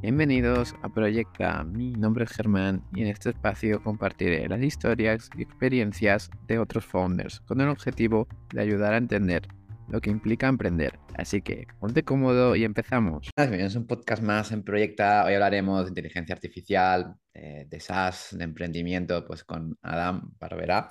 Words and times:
Bienvenidos 0.00 0.76
a 0.82 0.88
Proyecta. 0.88 1.64
Mi 1.64 1.90
nombre 1.90 2.24
es 2.24 2.30
Germán 2.30 2.84
y 2.94 3.02
en 3.02 3.08
este 3.08 3.30
espacio 3.30 3.82
compartiré 3.82 4.48
las 4.48 4.62
historias 4.62 5.28
y 5.36 5.42
experiencias 5.42 6.30
de 6.46 6.60
otros 6.60 6.84
founders 6.84 7.40
con 7.40 7.60
el 7.60 7.68
objetivo 7.68 8.28
de 8.54 8.60
ayudar 8.60 8.94
a 8.94 8.98
entender 8.98 9.48
lo 9.88 10.00
que 10.00 10.10
implica 10.10 10.46
emprender. 10.46 11.00
Así 11.16 11.42
que 11.42 11.66
ponte 11.80 12.04
cómodo 12.04 12.54
y 12.54 12.62
empezamos. 12.62 13.28
Es 13.34 13.74
un 13.74 13.88
podcast 13.88 14.22
más 14.22 14.52
en 14.52 14.62
Proyecta. 14.62 15.24
Hoy 15.24 15.34
hablaremos 15.34 15.82
de 15.82 15.88
inteligencia 15.88 16.32
artificial, 16.32 17.16
de, 17.34 17.80
SaaS, 17.80 18.36
de 18.38 18.44
emprendimiento, 18.44 19.26
pues 19.26 19.42
con 19.42 19.76
Adam 19.82 20.30
Barbera, 20.38 20.90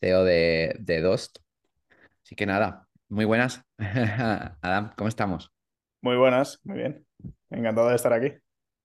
CEO 0.00 0.24
de, 0.24 0.74
de 0.80 1.02
Dost. 1.02 1.40
Así 2.22 2.34
que 2.34 2.46
nada, 2.46 2.88
muy 3.10 3.26
buenas. 3.26 3.62
Adam, 3.78 4.94
¿cómo 4.96 5.08
estamos? 5.08 5.52
Muy 6.00 6.16
buenas, 6.16 6.58
muy 6.64 6.78
bien. 6.78 7.06
Encantado 7.50 7.90
de 7.90 7.96
estar 7.96 8.14
aquí. 8.14 8.32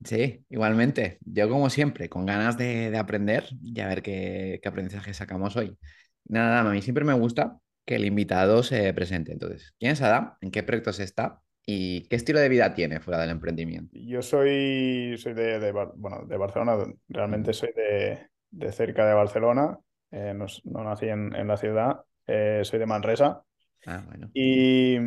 Sí, 0.04 0.46
igualmente. 0.50 1.20
Yo 1.22 1.50
como 1.50 1.70
siempre, 1.70 2.10
con 2.10 2.26
ganas 2.26 2.58
de, 2.58 2.96
aprender 2.98 3.46
y 3.62 3.80
a 3.80 3.88
ver 3.88 4.02
qué, 4.02 4.60
aprendizaje 4.66 5.14
sacamos 5.14 5.56
hoy. 5.56 5.78
Nada, 6.26 6.62
a 6.62 6.64
mí 6.64 6.82
siempre 6.82 7.06
me 7.06 7.14
gusta 7.14 7.60
que 7.86 7.96
el 7.96 8.06
invitado 8.06 8.64
se 8.64 8.94
presente. 8.94 9.32
Entonces, 9.32 9.74
¿quién 9.80 9.92
es 9.92 10.02
Adam? 10.02 10.36
¿En 10.42 10.52
qué 10.52 10.64
proyectos 10.64 11.00
está? 11.00 11.42
¿Y 11.66 12.08
qué 12.08 12.16
estilo 12.16 12.40
de 12.40 12.50
vida 12.50 12.74
tiene 12.74 13.00
fuera 13.00 13.20
del 13.22 13.30
emprendimiento? 13.30 13.92
Yo 13.94 14.22
soy, 14.22 15.16
soy 15.18 15.34
de, 15.34 15.72
bueno, 15.96 16.26
de 16.26 16.38
Barcelona, 16.38 16.78
realmente 17.08 17.54
soy 17.54 17.70
de, 17.76 18.72
cerca 18.72 19.06
de 19.06 19.14
Barcelona, 19.14 19.78
eh, 20.10 20.34
no, 20.34 20.84
nací 20.84 21.08
en, 21.08 21.48
la 21.48 21.58
ciudad, 21.58 22.02
eh, 22.26 22.62
soy 22.64 22.80
de 22.80 22.86
Manresa. 22.88 23.44
Ah, 23.86 24.04
bueno. 24.08 24.30
Y, 24.34 24.98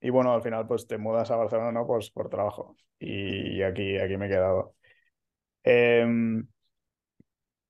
y 0.00 0.10
bueno, 0.10 0.32
al 0.32 0.42
final 0.42 0.66
pues 0.66 0.86
te 0.86 0.98
mudas 0.98 1.30
a 1.30 1.36
Barcelona, 1.36 1.72
¿no? 1.72 1.86
Pues 1.86 2.10
por 2.10 2.28
trabajo. 2.30 2.76
Y 2.98 3.62
aquí, 3.62 3.98
aquí 3.98 4.16
me 4.16 4.26
he 4.26 4.30
quedado. 4.30 4.74
Em, 5.64 6.46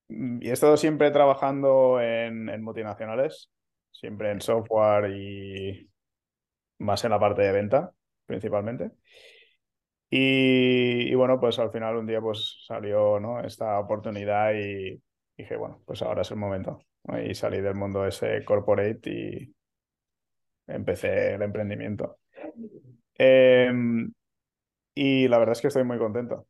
y 0.08 0.48
he 0.48 0.52
estado 0.52 0.76
siempre 0.76 1.10
trabajando 1.10 2.00
en, 2.00 2.62
multinacionales, 2.62 3.50
siempre 3.92 4.30
en 4.30 4.40
software 4.40 5.10
y 5.12 5.90
más 6.78 7.04
en 7.04 7.10
la 7.10 7.20
parte 7.20 7.42
de 7.42 7.52
venta, 7.52 7.92
principalmente. 8.26 8.92
Y, 10.10 11.14
bueno, 11.14 11.38
pues 11.40 11.58
al 11.58 11.70
final 11.70 11.96
un 11.96 12.06
día 12.06 12.20
pues 12.20 12.64
salió 12.66 13.20
¿no? 13.20 13.40
esta 13.40 13.78
oportunidad 13.78 14.52
y 14.54 15.00
dije, 15.36 15.56
bueno, 15.56 15.82
pues 15.86 16.02
ahora 16.02 16.22
es 16.22 16.30
el 16.30 16.36
momento. 16.38 16.80
Y 17.24 17.34
salí 17.34 17.60
del 17.60 17.74
mundo 17.74 18.06
ese 18.06 18.44
corporate 18.44 19.10
y 19.10 19.54
empecé 20.66 21.34
el 21.34 21.42
emprendimiento. 21.42 22.19
Em, 23.22 24.10
y 24.94 25.28
la 25.28 25.36
verdad 25.36 25.52
es 25.52 25.60
que 25.60 25.68
estoy 25.68 25.84
muy 25.84 25.98
contento. 25.98 26.46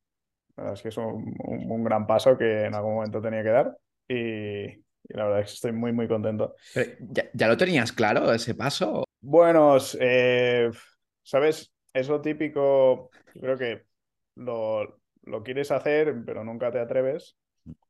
La 0.57 0.63
verdad 0.63 0.75
es 0.75 0.83
que 0.83 0.89
es 0.91 0.97
un, 0.99 1.83
gran 1.83 2.07
paso 2.07 2.39
que 2.39 2.67
en 2.67 2.75
algún 2.75 2.95
momento 2.95 3.21
tenía 3.21 3.43
que 3.43 3.49
dar 3.49 3.77
y, 4.07 4.67
la 5.09 5.25
verdad 5.25 5.41
es 5.41 5.47
que 5.47 5.55
estoy 5.55 5.73
muy, 5.73 5.93
muy 5.93 6.07
contento. 6.07 6.55
¿ya, 7.33 7.49
lo 7.49 7.57
tenías 7.57 7.93
claro 7.93 8.33
ese 8.33 8.55
paso? 8.55 9.05
Bueno, 9.21 9.79
eh, 9.99 10.71
¿sabes? 11.25 11.73
Es 11.93 12.09
lo 12.09 12.21
típico, 12.21 13.11
creo 13.33 13.59
que 13.59 13.83
lo, 14.37 15.01
lo, 15.25 15.43
quieres 15.43 15.73
hacer, 15.73 16.15
pero 16.25 16.45
nunca 16.45 16.71
te 16.71 16.79
atreves 16.79 17.37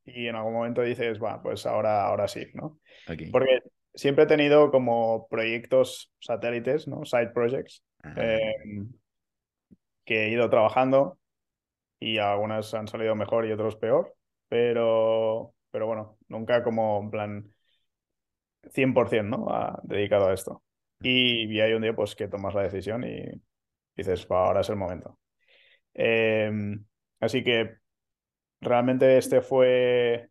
y 0.06 0.26
en 0.26 0.36
algún 0.36 0.54
momento 0.54 0.80
dices, 0.80 1.22
va, 1.22 1.42
pues 1.42 1.66
ahora, 1.66 2.06
ahora 2.06 2.28
sí, 2.28 2.46
¿no? 2.54 2.78
Porque 3.30 3.60
siempre 3.94 4.24
he 4.24 4.26
tenido 4.26 4.70
como 4.70 5.26
proyectos 5.28 6.12
satélites, 6.20 6.88
¿no? 6.88 7.04
Side 7.04 7.30
projects, 7.30 7.82
em, 8.16 8.92
que 10.04 10.26
he 10.26 10.30
ido 10.30 10.48
trabajando 10.50 11.18
y 11.98 12.18
algunas 12.18 12.72
han 12.74 12.88
salido 12.88 13.14
mejor 13.14 13.46
y 13.46 13.52
otros 13.52 13.76
peor, 13.76 14.14
pero, 14.48 15.54
pero 15.70 15.86
bueno, 15.86 16.18
nunca 16.28 16.64
como 16.64 17.00
en 17.02 17.10
plan 17.10 17.54
100%, 18.72 19.28
¿no? 19.28 19.80
dedicado 19.82 20.28
a 20.28 20.34
esto. 20.34 20.62
Y, 21.02 21.60
hay 21.60 21.72
un 21.72 21.82
día 21.82 21.94
pues 21.94 22.14
que 22.14 22.28
tomas 22.28 22.54
la 22.54 22.62
decisión 22.62 23.04
y 23.04 23.24
dices, 23.96 24.26
ahora 24.30 24.60
es 24.60 24.68
el 24.68 24.76
momento. 24.76 25.18
Em, 25.94 26.84
así 27.20 27.42
que 27.42 27.76
realmente 28.60 29.18
este 29.18 29.40
fue 29.40 30.30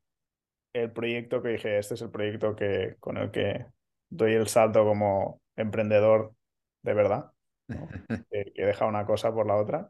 el 0.74 0.92
proyecto 0.92 1.42
que 1.42 1.50
dije, 1.50 1.78
este 1.78 1.96
es 1.96 2.02
el 2.02 2.12
proyecto 2.12 2.56
que, 2.56 2.96
con 3.00 3.18
el 3.18 3.32
que 3.32 3.66
doy 4.10 4.34
el 4.34 4.48
salto 4.48 4.84
como 4.84 5.42
emprendedor 5.56 6.34
de 6.82 6.94
verdad, 6.94 7.32
que, 8.32 8.52
deja 8.56 8.86
una 8.86 9.06
cosa 9.06 9.34
por 9.34 9.48
la 9.48 9.56
otra. 9.56 9.90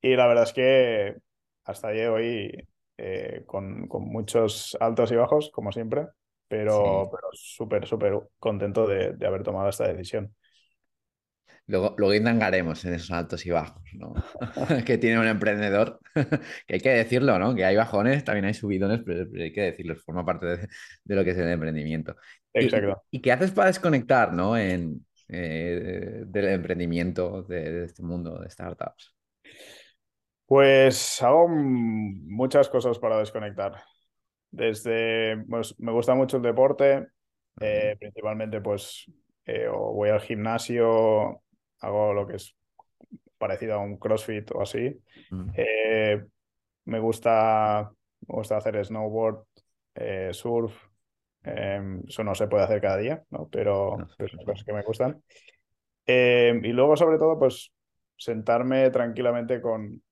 Y 0.00 0.16
la 0.16 0.26
verdad 0.26 0.44
es 0.44 0.52
que 0.52 1.16
hasta 1.64 1.88
hoy 1.88 2.68
eh, 2.96 3.42
con, 3.46 3.88
muchos 3.88 4.76
altos 4.80 5.12
y 5.12 5.16
bajos, 5.16 5.50
como 5.50 5.72
siempre, 5.72 6.06
pero, 6.48 7.08
pero 7.10 7.28
súper, 7.32 7.86
súper 7.86 8.18
contento 8.38 8.86
de, 8.86 9.12
de 9.12 9.26
haber 9.26 9.42
tomado 9.42 9.68
esta 9.68 9.86
decisión. 9.86 10.34
Luego, 11.70 11.94
luego 11.98 12.14
indagaremos 12.14 12.84
en 12.84 12.94
esos 12.94 13.12
altos 13.12 13.46
y 13.46 13.50
bajos, 13.50 13.80
¿no? 13.92 14.12
que 14.84 14.98
tiene 14.98 15.20
un 15.20 15.28
emprendedor, 15.28 16.00
que 16.66 16.74
hay 16.74 16.80
que 16.80 16.90
decirlo, 16.90 17.38
¿no? 17.38 17.54
Que 17.54 17.64
hay 17.64 17.76
bajones, 17.76 18.24
también 18.24 18.46
hay 18.46 18.54
subidones, 18.54 19.02
pero, 19.06 19.28
hay 19.40 19.52
que 19.52 19.62
decirlo, 19.62 19.94
forma 19.94 20.24
parte 20.24 20.46
de, 20.46 21.14
lo 21.14 21.22
que 21.22 21.30
es 21.30 21.38
el 21.38 21.48
emprendimiento. 21.48 22.16
Exacto. 22.52 23.04
¿Y, 23.12 23.20
qué 23.20 23.30
haces 23.30 23.52
para 23.52 23.68
desconectar, 23.68 24.32
¿no? 24.32 24.58
En, 24.58 25.06
eh, 25.28 26.24
del 26.26 26.48
emprendimiento, 26.48 27.44
de, 27.44 27.84
este 27.84 28.02
mundo 28.02 28.40
de 28.40 28.50
startups. 28.50 29.14
Pues 30.46 31.22
hago 31.22 31.46
muchas 31.46 32.68
cosas 32.68 32.98
para 32.98 33.20
desconectar. 33.20 33.80
Desde, 34.50 35.36
pues, 35.48 35.78
me 35.78 35.92
gusta 35.92 36.16
mucho 36.16 36.38
el 36.38 36.42
deporte, 36.42 37.06
eh, 37.60 37.94
principalmente 37.96 38.60
pues 38.60 39.06
eh, 39.46 39.68
o 39.68 39.92
voy 39.92 40.08
al 40.08 40.20
gimnasio 40.20 41.42
hago 41.80 42.12
lo 42.12 42.26
que 42.26 42.36
es 42.36 42.54
parecido 43.38 43.74
a 43.74 43.78
un 43.78 43.96
CrossFit 43.96 44.50
o 44.52 44.62
así. 44.62 45.00
Mm. 45.30 45.50
Eh, 45.54 46.24
me, 46.84 46.98
gusta, 47.00 47.90
me 48.28 48.34
gusta 48.34 48.56
hacer 48.56 48.84
snowboard, 48.84 49.44
eh, 49.94 50.30
surf. 50.32 50.74
Em, 51.42 52.02
eso 52.06 52.22
no 52.22 52.34
se 52.34 52.48
puede 52.48 52.64
hacer 52.64 52.82
cada 52.82 52.98
día, 52.98 53.22
¿no? 53.30 53.48
pero, 53.48 53.96
son 54.18 54.44
cosas 54.44 54.62
que 54.62 54.74
me 54.74 54.82
gustan. 54.82 55.22
Em, 56.04 56.62
y 56.64 56.72
luego, 56.72 56.96
sobre 56.96 57.16
todo, 57.16 57.38
pues 57.38 57.72
sentarme 58.16 58.90
tranquilamente 58.90 59.62
con, 59.62 60.02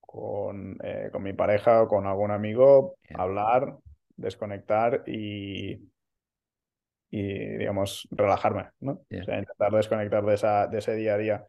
con, 0.00 0.76
eh, 0.82 1.10
con 1.12 1.22
mi 1.22 1.32
pareja 1.32 1.82
o 1.82 1.88
con 1.88 2.06
algún 2.06 2.32
amigo, 2.32 2.96
hablar, 3.14 3.76
desconectar 4.16 5.04
y, 5.06 5.78
y, 7.10 7.56
digamos, 7.56 8.06
relajarme, 8.10 8.70
¿no? 8.80 8.92
O 8.92 9.24
sea, 9.24 9.38
intentar 9.38 9.72
desconectar 9.72 10.24
de, 10.24 10.34
esa, 10.34 10.66
de 10.66 10.78
ese 10.78 10.94
día 10.94 11.14
a 11.14 11.18
día. 11.18 11.46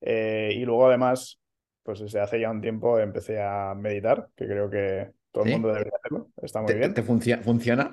Eh, 0.00 0.52
y 0.54 0.64
luego, 0.64 0.86
además, 0.86 1.40
pues 1.82 2.00
desde 2.00 2.20
hace 2.20 2.40
ya 2.40 2.50
un 2.50 2.60
tiempo 2.60 2.98
empecé 2.98 3.40
a 3.40 3.74
meditar, 3.74 4.28
que 4.34 4.46
creo 4.46 4.70
que 4.70 5.10
todo 5.30 5.44
el 5.44 5.52
mundo 5.52 5.68
debería 5.68 5.92
hacerlo. 5.98 6.30
Está 6.42 6.62
muy 6.62 6.74
bien. 6.74 6.94
¿Te 6.94 7.02
funciona? 7.02 7.90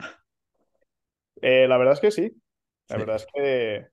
Eh, 1.42 1.68
la 1.68 1.78
verdad 1.78 1.94
es 1.94 2.00
que 2.00 2.12
sí. 2.12 2.42
La 2.88 2.98
verdad 2.98 3.16
es 3.18 3.28
que 3.34 3.88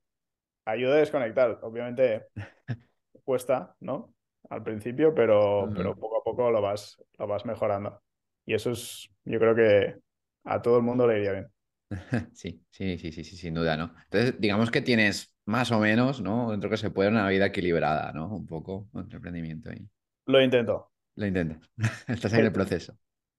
ayuda 0.65 0.95
a 0.95 0.99
desconectar. 0.99 1.59
Obviamente 1.63 2.27
cuesta, 3.25 3.75
¿no? 3.81 4.15
Al 4.51 4.63
principio, 4.63 5.15
pero, 5.15 5.71
pero 5.75 5.95
poco 5.97 6.19
a 6.19 6.25
poco 6.25 6.51
lo 6.51 6.63
vas, 6.63 7.03
lo 7.19 7.27
vas 7.27 7.45
mejorando. 7.45 8.01
Y 8.47 8.55
eso 8.55 8.71
es, 8.71 9.11
yo 9.25 9.39
creo 9.39 9.55
que 9.55 9.97
a 10.45 10.63
todo 10.63 10.77
el 10.79 10.83
mundo 10.83 11.07
le 11.07 11.19
iría 11.19 11.33
bien. 11.33 11.49
Sí, 12.35 12.65
sí, 12.71 12.99
sí, 12.99 13.13
sí, 13.13 13.25
sí, 13.25 13.37
sin 13.37 13.55
duda, 13.55 13.77
¿no? 13.77 13.95
Entonces, 14.05 14.35
digamos 14.39 14.71
que 14.71 14.83
tienes 14.83 15.35
más 15.47 15.73
o 15.73 15.81
menos, 15.81 16.21
¿no? 16.21 16.51
Dentro 16.51 16.69
que 16.69 16.77
se 16.77 16.91
puede 16.91 17.09
una 17.09 17.29
vida 17.29 17.47
equilibrada, 17.47 18.13
¿no? 18.13 18.29
Un 18.29 18.47
poco, 18.47 18.89
con 18.93 19.11
emprendimiento 19.11 19.71
ahí. 19.71 19.89
Lo 20.27 20.43
intento. 20.43 20.93
Lo 21.15 21.27
intento. 21.27 21.67
Estás 22.09 22.33
en 22.35 22.45
el 22.45 22.53
proceso. 22.53 22.97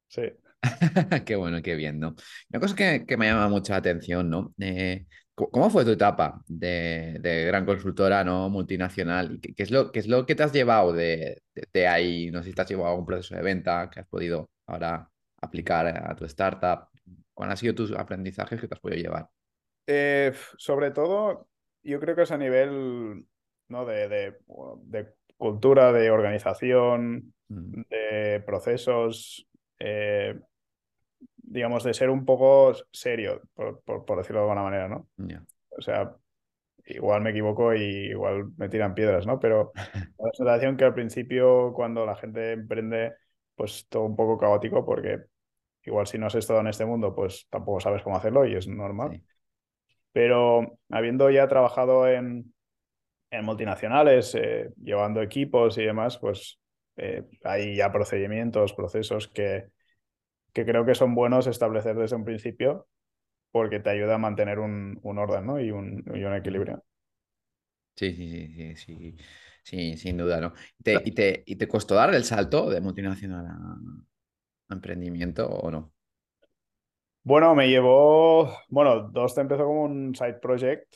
Sí. 0.08 0.24
qué 1.26 1.36
bueno, 1.36 1.62
qué 1.62 1.76
bien, 1.76 2.00
¿no? 2.00 2.16
Una 2.50 2.60
cosa 2.60 2.76
que, 2.76 3.18
me 3.18 3.28
llama 3.28 3.48
mucha 3.48 3.76
atención, 3.76 4.30
¿no? 4.30 4.54
Eh, 4.60 5.06
¿Cómo 5.36 5.70
fue 5.70 5.86
tu 5.86 5.92
etapa 5.92 6.42
de, 6.48 7.46
gran 7.48 7.66
consultora, 7.66 8.24
¿no? 8.26 8.50
Multinacional. 8.50 9.40
¿Y 9.42 9.54
qué, 9.54 9.64
es 9.64 9.72
lo, 9.72 9.92
qué 9.92 10.00
es 10.00 10.08
lo 10.08 10.26
que 10.26 10.36
te 10.36 10.44
has 10.44 10.52
llevado 10.52 10.92
de, 10.92 11.44
de, 11.72 11.88
ahí? 11.88 12.30
No 12.32 12.44
sé 12.44 12.50
si 12.50 12.56
te 12.56 12.62
has 12.62 12.70
llevado 12.70 12.90
a 12.90 12.96
un 12.96 13.06
proceso 13.06 13.36
de 13.36 13.42
venta 13.42 13.90
que 13.90 14.02
has 14.02 14.08
podido 14.08 14.50
ahora 14.66 15.10
aplicar 15.42 15.88
a 15.88 16.14
tu 16.16 16.26
startup. 16.26 16.89
¿Cuáles 17.40 17.52
han 17.54 17.58
sido 17.58 17.74
tus 17.76 17.94
aprendizajes 17.94 18.60
que 18.60 18.68
te 18.68 18.74
has 18.74 18.82
podido 18.82 19.02
llevar? 19.02 19.30
Eh, 19.88 20.34
sobre 20.58 20.92
todo, 20.92 21.48
yo 21.82 21.98
creo 22.02 22.14
que 22.14 22.24
es 22.24 22.32
a 22.34 22.38
nivel 22.38 23.26
¿no? 23.70 23.86
de, 23.86 24.36
cultura, 25.38 25.94
de 25.94 26.12
organización, 26.12 27.34
mm. 27.48 27.82
de 27.90 28.44
procesos, 28.46 29.48
eh, 29.80 30.38
digamos, 31.38 31.86
de 31.86 31.94
ser 31.94 32.10
un 32.10 32.26
poco 32.26 32.74
serio, 32.92 33.42
por, 33.54 34.18
decirlo 34.18 34.42
de 34.42 34.44
alguna 34.44 34.64
manera, 34.64 34.90
¿no? 34.90 35.08
O 35.70 35.82
sea, 35.82 36.14
igual 36.88 37.22
me 37.22 37.30
equivoco 37.30 37.74
y 37.74 38.10
igual 38.10 38.52
me 38.58 38.68
tiran 38.68 38.94
piedras, 38.94 39.26
¿no? 39.26 39.40
Pero 39.40 39.72
la 40.20 40.34
sensación 40.34 40.76
que 40.76 40.84
al 40.84 40.94
principio, 40.94 41.72
cuando 41.74 42.06
la 42.06 42.18
gente 42.18 42.52
emprende, 42.52 43.14
pues 43.56 43.88
todo 43.88 44.04
un 44.04 44.18
poco 44.18 44.38
caótico, 44.38 44.86
porque 44.86 45.22
igual 45.86 46.08
si 46.08 46.18
no 46.18 46.28
has 46.28 46.36
estado 46.36 46.60
en 46.62 46.68
este 46.68 46.86
mundo, 46.86 47.16
pues 47.16 47.48
tampoco 47.50 47.80
sabes 47.80 48.04
cómo 48.04 48.18
hacerlo 48.18 48.46
y 48.46 48.56
es 48.56 48.68
normal. 48.68 49.22
Pero 50.12 50.80
habiendo 50.90 51.30
ya 51.30 51.48
trabajado 51.48 52.08
en, 52.08 52.54
en 53.32 53.46
multinacionales, 53.46 54.36
eh, 54.36 54.72
llevando 54.82 55.22
equipos 55.22 55.78
y 55.78 55.86
demás, 55.86 56.18
pues 56.20 56.60
eh, 56.98 57.24
hay 57.44 57.76
ya 57.78 57.92
procedimientos, 57.92 58.74
procesos 58.74 59.28
que, 59.30 59.68
que 60.54 60.66
creo 60.66 60.86
que 60.86 60.96
son 60.96 61.16
buenos 61.16 61.48
establecer 61.48 61.96
desde 61.98 62.16
un 62.18 62.26
principio 62.26 62.88
porque 63.52 63.80
te 63.80 63.92
ayuda 63.92 64.16
a 64.16 64.20
mantener 64.20 64.60
un, 64.60 65.00
un 65.04 65.20
orden 65.20 65.46
¿no? 65.48 65.60
y, 65.62 65.72
un, 65.72 66.04
y 66.16 66.24
un 66.24 66.36
equilibrio. 66.36 66.84
Sí, 67.96 68.16
sí, 68.16 68.48
sí, 68.56 68.76
sí, 68.78 69.18
sí, 69.64 69.98
sin 69.98 70.18
duda, 70.18 70.40
¿no? 70.40 70.54
¿Te, 70.82 71.02
y, 71.06 71.12
te, 71.12 71.44
¿Y 71.46 71.58
te 71.58 71.68
costó 71.68 71.96
dar 71.96 72.14
el 72.16 72.24
salto 72.24 72.70
de 72.70 72.80
multinacional 72.80 73.46
a, 73.48 73.78
emprendimiento 74.70 75.48
o 75.48 75.72
no? 75.72 75.92
Bueno, 77.24 77.54
me 77.54 77.68
llevó, 77.68 78.50
bueno, 78.70 79.10
Dost 79.10 79.38
empezó 79.38 79.66
como 79.66 79.84
un 79.84 80.16
side 80.16 80.36
project 80.36 80.96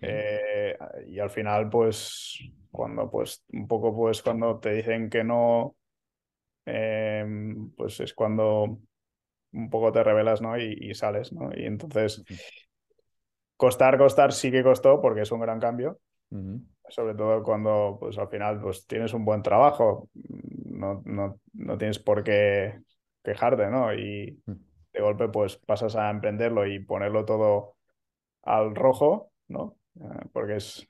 eh, 0.00 0.76
y 1.06 1.18
al 1.18 1.30
final, 1.30 1.68
pues, 1.68 2.38
cuando, 2.70 3.10
pues, 3.10 3.44
un 3.52 3.68
poco, 3.68 3.94
pues, 3.94 4.22
cuando 4.22 4.58
te 4.58 4.72
dicen 4.72 5.08
que 5.08 5.22
no, 5.24 5.76
em, 6.64 7.70
pues 7.72 8.00
es 8.00 8.14
cuando 8.14 8.78
un 9.52 9.70
poco 9.70 9.92
te 9.92 10.02
revelas, 10.02 10.40
¿no? 10.40 10.58
Y, 10.58 10.94
sales, 10.94 11.32
¿no? 11.32 11.50
Y 11.54 11.66
entonces, 11.66 12.24
costar, 13.56 13.98
costar 13.98 14.32
sí 14.32 14.50
que 14.50 14.62
costó 14.62 15.00
porque 15.00 15.22
es 15.22 15.32
un 15.32 15.40
gran 15.40 15.60
cambio. 15.60 16.00
Sobre 16.88 17.14
todo 17.14 17.42
cuando, 17.42 17.98
pues 18.00 18.16
al 18.18 18.28
final, 18.28 18.60
pues 18.60 18.86
tienes 18.86 19.12
un 19.12 19.24
buen 19.24 19.42
trabajo, 19.42 20.08
no, 20.64 21.02
no, 21.04 21.40
no 21.52 21.78
tienes 21.78 21.98
por 21.98 22.24
qué 22.24 22.80
quejarte, 23.22 23.68
¿no? 23.68 23.94
Y 23.94 24.40
mm. 24.46 24.52
de 24.92 25.00
golpe, 25.00 25.28
pues 25.28 25.56
pasas 25.56 25.96
a 25.96 26.10
emprenderlo 26.10 26.66
y 26.66 26.80
ponerlo 26.80 27.24
todo 27.24 27.76
al 28.42 28.74
rojo, 28.74 29.32
¿no? 29.48 29.76
Eh, 30.00 30.26
porque 30.32 30.56
es 30.56 30.88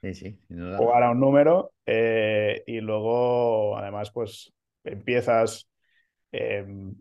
jugar 0.76 1.02
a 1.02 1.10
un 1.10 1.20
número 1.20 1.72
eh, 1.86 2.62
y 2.66 2.80
luego, 2.80 3.76
además, 3.76 4.10
pues 4.10 4.52
empiezas 4.84 5.68
em, 6.30 6.94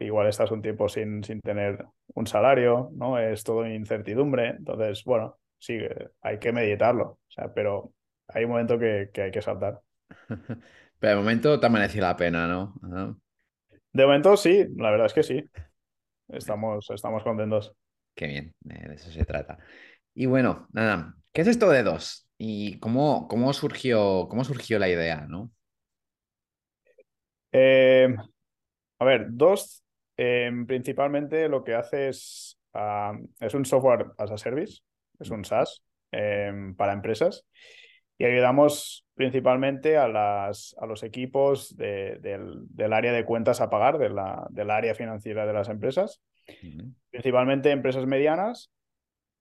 igual 0.00 0.28
estás 0.28 0.50
un 0.50 0.62
tiempo 0.62 0.88
sin, 0.88 1.22
sin 1.24 1.40
tener 1.40 1.84
un 2.14 2.26
salario, 2.26 2.90
¿no? 2.94 3.18
Es 3.18 3.44
todo 3.44 3.66
incertidumbre. 3.66 4.50
Entonces, 4.50 5.04
bueno, 5.04 5.38
sí, 5.58 5.78
hay 6.22 6.38
que 6.38 6.52
meditarlo. 6.52 7.04
O 7.04 7.30
sea, 7.30 7.52
pero 7.54 7.92
hay 8.28 8.44
un 8.44 8.50
momento 8.50 8.78
que, 8.78 9.10
que 9.12 9.22
hay 9.22 9.30
que 9.30 9.42
saltar. 9.42 9.80
pero 10.98 11.14
de 11.14 11.16
momento 11.16 11.58
te 11.60 11.66
ha 11.66 11.70
merecido 11.70 12.06
la 12.06 12.16
pena, 12.16 12.46
¿no? 12.46 12.74
De 13.98 14.06
momento 14.06 14.36
sí, 14.36 14.64
la 14.76 14.92
verdad 14.92 15.06
es 15.06 15.12
que 15.12 15.24
sí. 15.24 15.44
Estamos, 16.28 16.88
estamos 16.88 17.24
contentos. 17.24 17.74
Qué 18.14 18.28
bien, 18.28 18.54
de 18.60 18.94
eso 18.94 19.10
se 19.10 19.24
trata. 19.24 19.58
Y 20.14 20.26
bueno, 20.26 20.68
nada, 20.70 21.16
¿qué 21.32 21.40
es 21.40 21.48
esto 21.48 21.68
de 21.68 21.82
dos? 21.82 22.28
¿Y 22.38 22.78
cómo, 22.78 23.26
cómo, 23.26 23.52
surgió, 23.52 24.28
cómo 24.30 24.44
surgió 24.44 24.78
la 24.78 24.88
idea, 24.88 25.26
no? 25.28 25.50
Eh, 27.50 28.14
a 29.00 29.04
ver, 29.04 29.26
dos, 29.30 29.82
em, 30.16 30.64
principalmente 30.64 31.48
lo 31.48 31.64
que 31.64 31.74
hace 31.74 32.10
es, 32.10 32.56
ah, 32.74 33.18
es 33.40 33.52
un 33.54 33.64
software 33.64 34.12
as 34.16 34.30
a 34.30 34.38
service, 34.38 34.80
es 35.18 35.30
un 35.30 35.44
SaaS 35.44 35.82
em, 36.12 36.76
para 36.76 36.92
empresas 36.92 37.44
y 38.18 38.24
ayudamos 38.24 39.06
principalmente 39.14 39.96
a, 39.96 40.08
las, 40.08 40.74
a 40.80 40.86
los 40.86 41.02
equipos 41.04 41.76
del, 41.76 42.20
del, 42.20 42.92
área 42.92 43.12
de 43.12 43.24
cuentas 43.24 43.60
a 43.60 43.70
pagar, 43.70 43.98
de 43.98 44.10
la, 44.10 44.46
del 44.50 44.70
área 44.70 44.94
financiera 44.94 45.46
de 45.46 45.52
las 45.52 45.68
empresas, 45.68 46.20
principalmente 47.10 47.70
empresas 47.70 48.06
medianas 48.06 48.72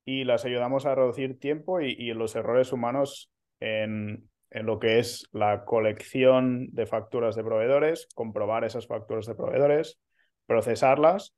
y 0.06 0.24
las 0.24 0.46
ayudamos 0.46 0.86
a 0.86 0.96
reducir 0.96 1.40
tiempo 1.40 1.82
y, 1.82 1.92
y 1.98 2.14
los 2.14 2.36
errores 2.36 2.72
humanos 2.72 3.32
en, 3.60 4.30
en 4.52 4.66
lo 4.66 4.80
que 4.80 5.00
es 5.00 5.28
la 5.32 5.66
colección 5.66 6.68
de 6.72 6.86
facturas 6.86 7.36
de 7.36 7.44
proveedores, 7.44 8.08
comprobar 8.14 8.64
esas 8.64 8.88
facturas 8.88 9.26
de 9.26 9.36
proveedores, 9.36 10.00
procesarlas 10.46 11.34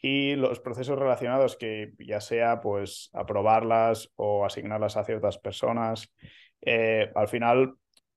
y 0.00 0.34
los 0.34 0.60
procesos 0.60 0.98
relacionados 0.98 1.56
que 1.56 1.92
ya 1.98 2.20
sea 2.20 2.60
pues 2.60 3.10
aprobarlas 3.12 4.10
o 4.16 4.44
asignarlas 4.44 4.96
a 4.96 5.04
ciertas 5.04 5.38
personas. 5.38 6.12
Eh, 6.62 7.10
al 7.14 7.28
final 7.28 7.74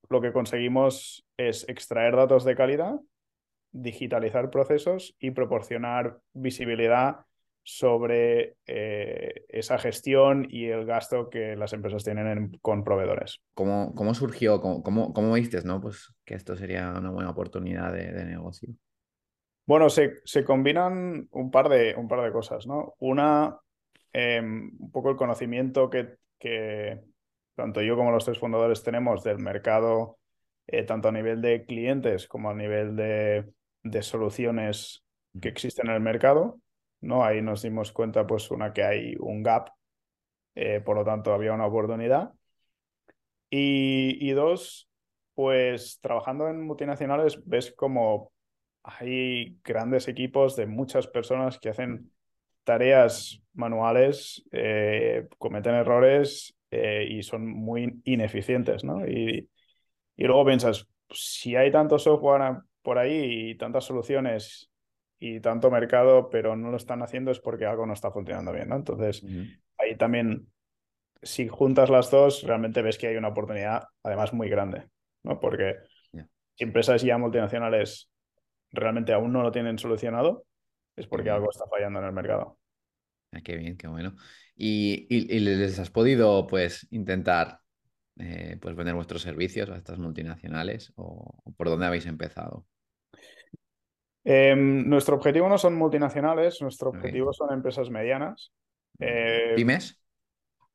lo 0.10 0.22
que 0.22 0.32
conseguimos 0.34 1.26
es 1.38 1.68
extraer 1.68 2.16
datos 2.16 2.44
de 2.46 2.56
calidad, 2.56 2.96
digitalizar 3.72 4.50
procesos 4.50 5.16
y 5.20 5.32
proporcionar 5.32 6.20
visibilidad 6.34 7.26
sobre 7.64 8.58
eh, 8.68 9.46
esa 9.48 9.78
gestión 9.78 10.46
y 10.50 10.66
el 10.66 10.86
gasto 10.86 11.30
que 11.30 11.56
las 11.56 11.72
empresas 11.74 12.04
tienen 12.04 12.58
con 12.62 12.84
proveedores. 12.84 13.40
¿Cómo, 13.54 13.96
cómo 13.96 14.14
surgió? 14.14 14.60
¿Cómo, 14.60 14.84
cómo, 14.84 15.34
viste 15.34 15.62
¿no? 15.64 15.80
pues 15.80 16.14
que 16.26 16.36
esto 16.36 16.56
sería 16.58 16.94
una 16.98 17.10
buena 17.10 17.30
oportunidad 17.30 17.94
de, 17.94 18.26
negocio? 18.26 18.70
Bueno, 19.66 19.90
se, 19.90 20.16
se, 20.26 20.44
combinan 20.44 21.28
un 21.32 21.52
par 21.52 21.70
de, 21.70 21.96
un 21.96 22.08
par 22.08 22.22
de 22.22 22.32
cosas, 22.32 22.68
¿no? 22.68 22.96
Una, 23.00 23.58
em, 24.12 24.72
un 24.80 24.92
poco 24.92 25.10
el 25.10 25.16
conocimiento 25.16 25.90
que, 25.90 26.18
que, 26.38 27.02
tanto 27.56 27.82
yo 27.82 27.96
como 27.96 28.12
los 28.12 28.26
tres 28.26 28.40
fundadores 28.40 28.84
tenemos 28.84 29.24
del 29.24 29.40
mercado, 29.40 30.18
eh, 30.68 30.84
tanto 30.84 31.08
a 31.10 31.12
nivel 31.12 31.42
de 31.42 31.66
clientes 31.66 32.28
como 32.28 32.50
a 32.50 32.54
nivel 32.54 32.96
de, 32.96 33.46
de 33.84 34.02
soluciones 34.02 35.04
que 35.42 35.50
existen 35.50 35.88
en 35.88 35.96
el 35.96 36.02
mercado. 36.02 36.60
¿no? 37.04 37.24
Ahí 37.24 37.42
nos 37.42 37.62
dimos 37.62 37.92
cuenta, 37.92 38.26
pues, 38.26 38.50
una 38.52 38.74
que 38.74 38.84
hay 38.84 39.16
un 39.20 39.44
gap, 39.44 39.70
eh, 40.56 40.82
por 40.82 40.96
lo 40.98 41.06
tanto 41.06 41.34
había 41.34 41.54
una 41.54 41.68
oportunidad. 41.68 42.34
Y, 43.50 44.32
dos, 44.32 44.90
pues 45.36 46.00
trabajando 46.02 46.48
en 46.50 46.66
multinacionales 46.66 47.40
ves 47.46 47.72
como 47.72 48.33
hay 48.84 49.58
grandes 49.64 50.08
equipos 50.08 50.56
de 50.56 50.66
muchas 50.68 51.08
personas 51.08 51.58
que 51.60 51.70
hacen 51.70 52.12
tareas 52.64 53.42
manuales, 53.54 54.44
eh, 54.52 55.28
cometen 55.38 55.76
errores 55.76 56.56
eh, 56.72 57.08
y 57.10 57.24
son 57.24 57.48
muy 57.48 58.02
ineficientes, 58.04 58.84
¿no? 58.84 59.08
Y, 59.08 59.50
y 60.16 60.24
luego 60.26 60.46
piensas, 60.46 60.88
si 61.10 61.56
hay 61.56 61.72
tanto 61.72 61.98
software 62.00 62.58
por 62.82 62.98
ahí 62.98 63.52
y 63.52 63.56
tantas 63.56 63.86
soluciones 63.86 64.70
y 65.20 65.40
tanto 65.40 65.72
mercado, 65.72 66.30
pero 66.30 66.56
no 66.56 66.70
lo 66.70 66.78
están 66.78 67.02
haciendo 67.02 67.32
es 67.32 67.40
porque 67.40 67.66
algo 67.66 67.86
no 67.86 67.94
está 67.94 68.12
funcionando 68.12 68.52
bien, 68.52 68.70
¿no? 68.70 68.76
Entonces, 68.76 69.24
ahí 69.78 69.96
también, 69.96 70.52
si 71.22 71.48
juntas 71.48 71.90
las 71.90 72.12
dos, 72.12 72.44
realmente 72.44 72.82
ves 72.82 72.98
que 72.98 73.08
hay 73.08 73.16
una 73.16 73.30
oportunidad, 73.30 73.84
además, 74.04 74.34
muy 74.34 74.50
grande, 74.50 74.90
¿no? 75.24 75.40
Porque 75.40 75.78
si 76.12 76.66
empresas 76.66 77.02
ya 77.02 77.18
multinacionales 77.18 78.12
realmente 78.74 79.14
aún 79.14 79.32
no 79.32 79.42
lo 79.42 79.52
tienen 79.52 79.78
solucionado, 79.80 80.46
es 80.96 81.08
porque 81.08 81.30
algo 81.30 81.50
está 81.50 81.66
fallando 81.68 82.00
en 82.00 82.06
el 82.06 82.12
mercado. 82.12 82.60
Ah, 83.32 83.42
qué 83.42 83.56
bien, 83.56 83.78
qué 83.78 83.88
bueno. 83.88 84.16
¿Y, 84.56 85.08
y, 85.10 85.40
les 85.40 85.80
has 85.80 85.90
podido, 85.90 86.46
pues, 86.48 86.88
intentar 86.92 87.60
eh, 88.20 88.58
pues 88.62 88.76
vender 88.76 88.94
vuestros 88.94 89.22
servicios 89.22 89.70
a 89.70 89.78
estas 89.78 89.98
multinacionales 89.98 90.94
o 90.96 91.42
por 91.56 91.70
dónde 91.70 91.86
habéis 91.86 92.06
empezado? 92.06 92.68
Em, 94.24 94.88
nuestro 94.88 95.16
objetivo 95.16 95.50
no 95.50 95.58
son 95.58 95.76
multinacionales, 95.76 96.62
nuestro 96.62 96.90
objetivo 96.90 97.34
son 97.34 97.52
empresas 97.52 97.90
medianas. 97.90 98.54
Em, 99.00 99.56
¿Pymes? 99.56 100.00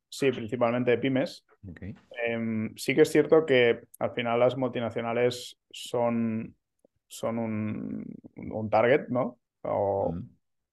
Sí, 0.09 0.31
principalmente 0.33 0.99
pymes. 0.99 1.45
Em, 2.27 2.75
sí 2.77 2.95
que 2.95 3.03
es 3.03 3.11
cierto 3.11 3.45
que 3.47 3.81
al 3.99 4.13
final 4.13 4.41
las 4.41 4.57
multinacionales 4.57 5.59
son, 5.71 6.55
son 7.09 7.39
un, 7.39 8.05
un 8.37 8.71
target, 8.71 9.09
¿no? 9.09 9.39
O 9.63 10.15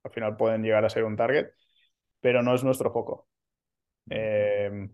al 0.04 0.12
final 0.12 0.38
pueden 0.38 0.64
llegar 0.64 0.86
a 0.86 0.90
ser 0.90 1.04
un 1.04 1.16
target, 1.16 1.48
pero 2.22 2.44
no 2.44 2.54
es 2.54 2.64
nuestro 2.64 2.92
foco. 2.92 3.28
las, 4.08 4.90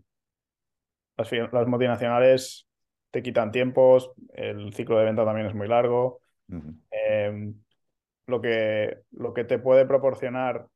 las, 1.52 1.66
multinacionales 1.66 2.66
te 3.10 3.22
quitan 3.22 3.52
tiempos, 3.52 4.12
el 4.32 4.72
ciclo 4.72 4.98
de 4.98 5.04
venta 5.04 5.24
también 5.24 5.46
es 5.46 5.54
muy 5.54 5.68
largo. 5.68 6.20
Lo 8.26 8.40
que, 8.40 8.98
lo 9.10 9.34
que 9.34 9.44
te 9.44 9.58
puede 9.58 9.84
proporcionar 9.84 10.68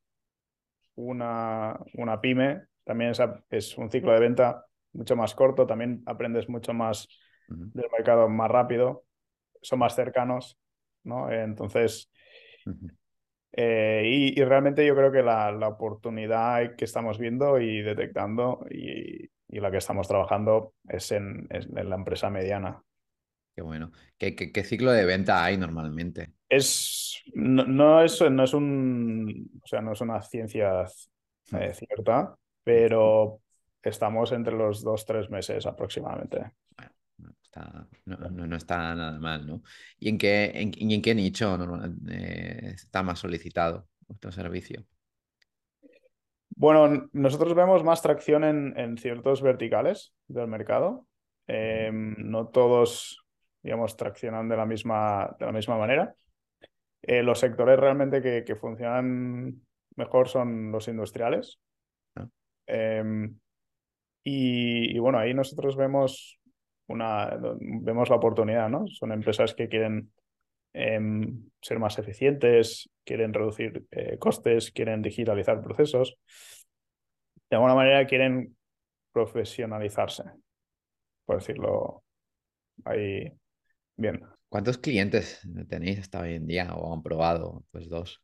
una, 0.96 1.78
una 1.94 2.20
pyme 2.20 2.64
también 2.84 3.10
es, 3.10 3.20
es, 3.50 3.78
un 3.78 3.90
ciclo 3.90 4.12
de 4.12 4.20
venta 4.20 4.66
mucho 4.92 5.16
más 5.16 5.34
corto, 5.34 5.66
también 5.66 6.02
aprendes 6.06 6.48
mucho 6.48 6.74
más 6.74 7.08
del 7.48 7.86
mercado 7.92 8.28
más 8.28 8.50
rápido, 8.50 9.04
son 9.66 9.80
más 9.80 9.96
cercanos, 9.96 10.58
¿no? 11.04 11.30
Entonces, 11.30 12.10
eh, 13.52 14.02
y, 14.36 14.44
realmente 14.44 14.86
yo 14.86 14.94
creo 14.94 15.10
que 15.10 15.22
la, 15.22 15.50
la, 15.50 15.68
oportunidad 15.68 16.76
que 16.76 16.84
estamos 16.84 17.18
viendo 17.18 17.58
y 17.58 17.82
detectando 17.82 18.64
y, 18.70 19.28
y 19.48 19.60
la 19.60 19.70
que 19.70 19.78
estamos 19.78 20.06
trabajando 20.06 20.74
es 20.88 21.10
en, 21.12 21.48
en 21.50 21.88
la 21.88 21.96
empresa 21.96 22.30
mediana. 22.30 22.82
Qué 23.54 23.62
bueno. 23.62 23.90
¿Qué, 24.18 24.36
qué, 24.36 24.52
qué 24.52 24.62
ciclo 24.62 24.92
de 24.92 25.04
venta 25.04 25.42
hay 25.42 25.56
normalmente? 25.56 26.32
Es, 26.48 27.22
no, 27.34 27.64
no, 27.64 28.02
es, 28.02 28.20
no 28.30 28.44
es 28.44 28.54
un, 28.54 29.60
o 29.62 29.66
sea, 29.66 29.80
no 29.80 29.92
es 29.92 30.00
una 30.00 30.20
ciencia 30.22 30.84
eh, 31.52 31.72
cierta, 31.72 32.36
pero 32.62 33.40
estamos 33.82 34.32
entre 34.32 34.54
los 34.54 34.82
dos, 34.82 35.06
tres 35.06 35.30
meses 35.30 35.64
aproximadamente. 35.66 36.52
No 37.56 37.64
está, 37.64 37.88
no, 38.04 38.16
no, 38.30 38.46
no 38.46 38.56
está 38.56 38.94
nada 38.94 39.18
mal, 39.18 39.46
¿no? 39.46 39.62
¿Y 39.98 40.08
en 40.10 40.18
qué, 40.18 40.52
en, 40.54 40.72
y 40.74 40.94
en 40.94 41.02
qué 41.02 41.14
nicho 41.14 41.56
eh, 42.10 42.72
está 42.74 43.02
más 43.02 43.18
solicitado 43.18 43.88
vuestro 44.06 44.30
servicio? 44.30 44.84
Bueno, 46.50 47.08
nosotros 47.12 47.54
vemos 47.54 47.84
más 47.84 48.02
tracción 48.02 48.44
en, 48.44 48.78
en 48.78 48.98
ciertos 48.98 49.42
verticales 49.42 50.14
del 50.28 50.48
mercado. 50.48 51.06
Eh, 51.46 51.90
no 51.92 52.48
todos, 52.48 53.24
digamos, 53.62 53.96
traccionan 53.96 54.48
de 54.48 54.56
la 54.56 54.66
misma, 54.66 55.36
de 55.38 55.46
la 55.46 55.52
misma 55.52 55.78
manera. 55.78 56.14
Eh, 57.02 57.22
los 57.22 57.38
sectores 57.38 57.78
realmente 57.78 58.20
que, 58.22 58.42
que 58.44 58.56
funcionan 58.56 59.60
mejor 59.96 60.28
son 60.28 60.72
los 60.72 60.88
industriales. 60.88 61.60
Ah. 62.16 62.26
Eh, 62.66 63.30
y, 64.24 64.96
y 64.96 64.98
bueno, 64.98 65.18
ahí 65.18 65.34
nosotros 65.34 65.76
vemos 65.76 66.40
una, 66.88 67.38
vemos 67.60 68.08
la 68.08 68.16
oportunidad, 68.16 68.68
¿no? 68.68 68.86
Son 68.88 69.12
empresas 69.12 69.54
que 69.54 69.68
quieren 69.68 70.12
em, 70.72 71.48
ser 71.60 71.78
más 71.78 71.98
eficientes, 71.98 72.90
quieren 73.04 73.32
reducir 73.32 73.86
eh, 73.90 74.18
costes, 74.18 74.70
quieren 74.70 75.02
digitalizar 75.02 75.62
procesos. 75.62 76.18
De 77.50 77.56
alguna 77.56 77.74
manera 77.74 78.06
quieren 78.06 78.56
profesionalizarse, 79.12 80.24
por 81.24 81.36
decirlo 81.38 82.02
ahí 82.84 83.32
bien. 83.96 84.22
¿Cuántos 84.48 84.78
clientes 84.78 85.40
tenéis 85.68 86.00
hasta 86.00 86.20
hoy 86.20 86.34
en 86.34 86.46
día 86.46 86.74
o 86.74 86.92
han 86.92 87.02
probado? 87.02 87.64
Pues 87.70 87.88
dos. 87.88 88.22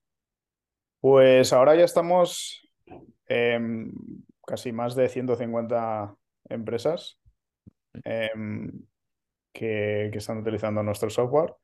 Pues 1.00 1.52
ahora 1.52 1.74
ya 1.74 1.84
estamos 1.84 2.68
em, 3.26 3.92
casi 4.46 4.70
más 4.72 4.94
de 4.94 5.08
150 5.08 6.14
empresas 6.48 7.18
em, 8.04 8.70
que, 9.52 10.10
que 10.12 10.18
están 10.18 10.38
utilizando 10.38 10.82
nuestro 10.82 11.10
software, 11.10 11.54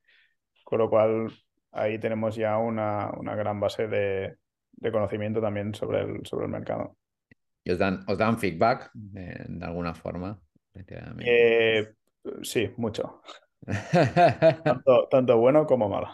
con 0.64 0.78
lo 0.80 0.90
cual 0.90 1.32
ahí 1.72 1.98
tenemos 2.00 2.36
ya 2.36 2.58
una, 2.58 3.10
una 3.18 3.36
gran 3.36 3.60
base 3.60 3.88
de, 3.88 4.38
de 4.72 4.92
conocimiento 4.92 5.40
también 5.40 5.74
sobre 5.74 6.00
el, 6.02 6.26
sobre 6.26 6.46
el 6.46 6.52
mercado. 6.52 6.96
¿Y 7.64 7.70
os 7.72 7.78
dan, 7.78 7.94
os 8.10 8.18
dan 8.18 8.38
feedback 8.38 8.90
de, 8.94 9.44
de 9.48 9.64
alguna 9.66 9.94
forma? 9.94 10.40
Eh, 11.20 11.94
sí, 12.42 12.70
mucho. 12.76 13.22
Tanto, 14.62 15.08
tanto 15.10 15.36
bueno 15.38 15.66
como 15.66 15.88
malo. 15.88 16.08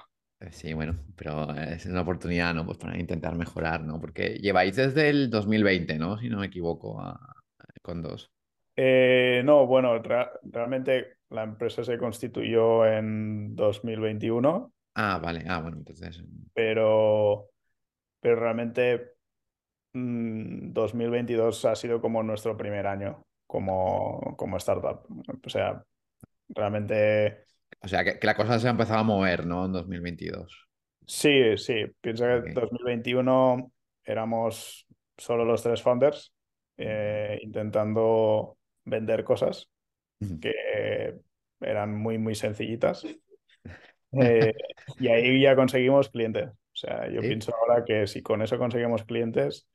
Sí, 0.52 0.74
bueno, 0.74 0.98
pero 1.16 1.50
es 1.54 1.86
una 1.86 2.02
oportunidad, 2.02 2.54
¿no? 2.54 2.66
Pues 2.66 2.76
para 2.78 2.98
intentar 2.98 3.34
mejorar, 3.34 3.82
¿no? 3.82 3.98
Porque 4.00 4.34
lleváis 4.40 4.76
desde 4.76 5.08
el 5.08 5.30
2020, 5.30 5.98
¿no? 5.98 6.18
Si 6.18 6.28
no 6.28 6.38
me 6.38 6.46
equivoco, 6.46 7.00
a- 7.00 7.34
con 7.82 8.02
dos. 8.02 8.30
Eh, 8.76 9.42
no, 9.44 9.66
bueno, 9.66 9.98
re- 10.02 10.30
realmente 10.44 11.18
la 11.30 11.44
empresa 11.44 11.84
se 11.84 11.98
constituyó 11.98 12.86
en 12.86 13.54
2021, 13.56 14.72
Ah, 14.94 15.18
vale. 15.18 15.44
Ah, 15.48 15.60
bueno, 15.60 15.76
entonces. 15.78 16.20
pero, 16.52 17.50
pero 18.20 18.36
realmente 18.36 19.14
mm, 19.94 20.72
2022 20.72 21.64
ha 21.66 21.76
sido 21.76 22.00
como 22.00 22.22
nuestro 22.22 22.56
primer 22.56 22.86
año 22.88 23.22
como, 23.46 24.34
como 24.36 24.56
startup. 24.58 25.06
O 25.46 25.50
sea, 25.50 25.84
realmente 26.50 27.46
O 27.84 27.88
sea, 27.88 28.02
que, 28.04 28.18
que 28.18 28.26
la 28.26 28.34
cosa 28.36 28.58
se 28.58 28.66
ha 28.66 28.72
empezado 28.72 28.98
a 29.00 29.04
mover, 29.04 29.46
¿no? 29.46 29.64
En 29.66 29.72
2022. 29.72 30.68
sí, 31.06 31.56
sí. 31.56 31.84
Piensa 32.00 32.26
que 32.42 32.50
Ok. 32.50 32.54
2021 32.54 33.72
éramos 34.04 34.86
solo 35.16 35.44
los 35.44 35.62
tres 35.62 35.82
founders 35.82 36.32
eh, 36.76 37.38
intentando 37.42 38.58
vender 38.84 39.24
cosas. 39.24 39.70
Que 40.40 41.20
eran 41.60 41.96
muy, 41.96 42.18
muy 42.18 42.34
sencillitas. 42.34 43.04
Eh, 44.12 44.54
y 44.98 45.08
ahí 45.08 45.40
ya 45.42 45.56
conseguimos 45.56 46.08
clientes. 46.10 46.48
O 46.50 46.76
sea, 46.76 47.08
yo 47.10 47.24
Sí. 47.24 47.26
pienso 47.26 47.54
ahora 47.56 47.84
que 47.84 48.06
si 48.06 48.22
con 48.22 48.42
eso 48.42 48.58
conseguimos 48.58 49.04
clientes, 49.04 49.66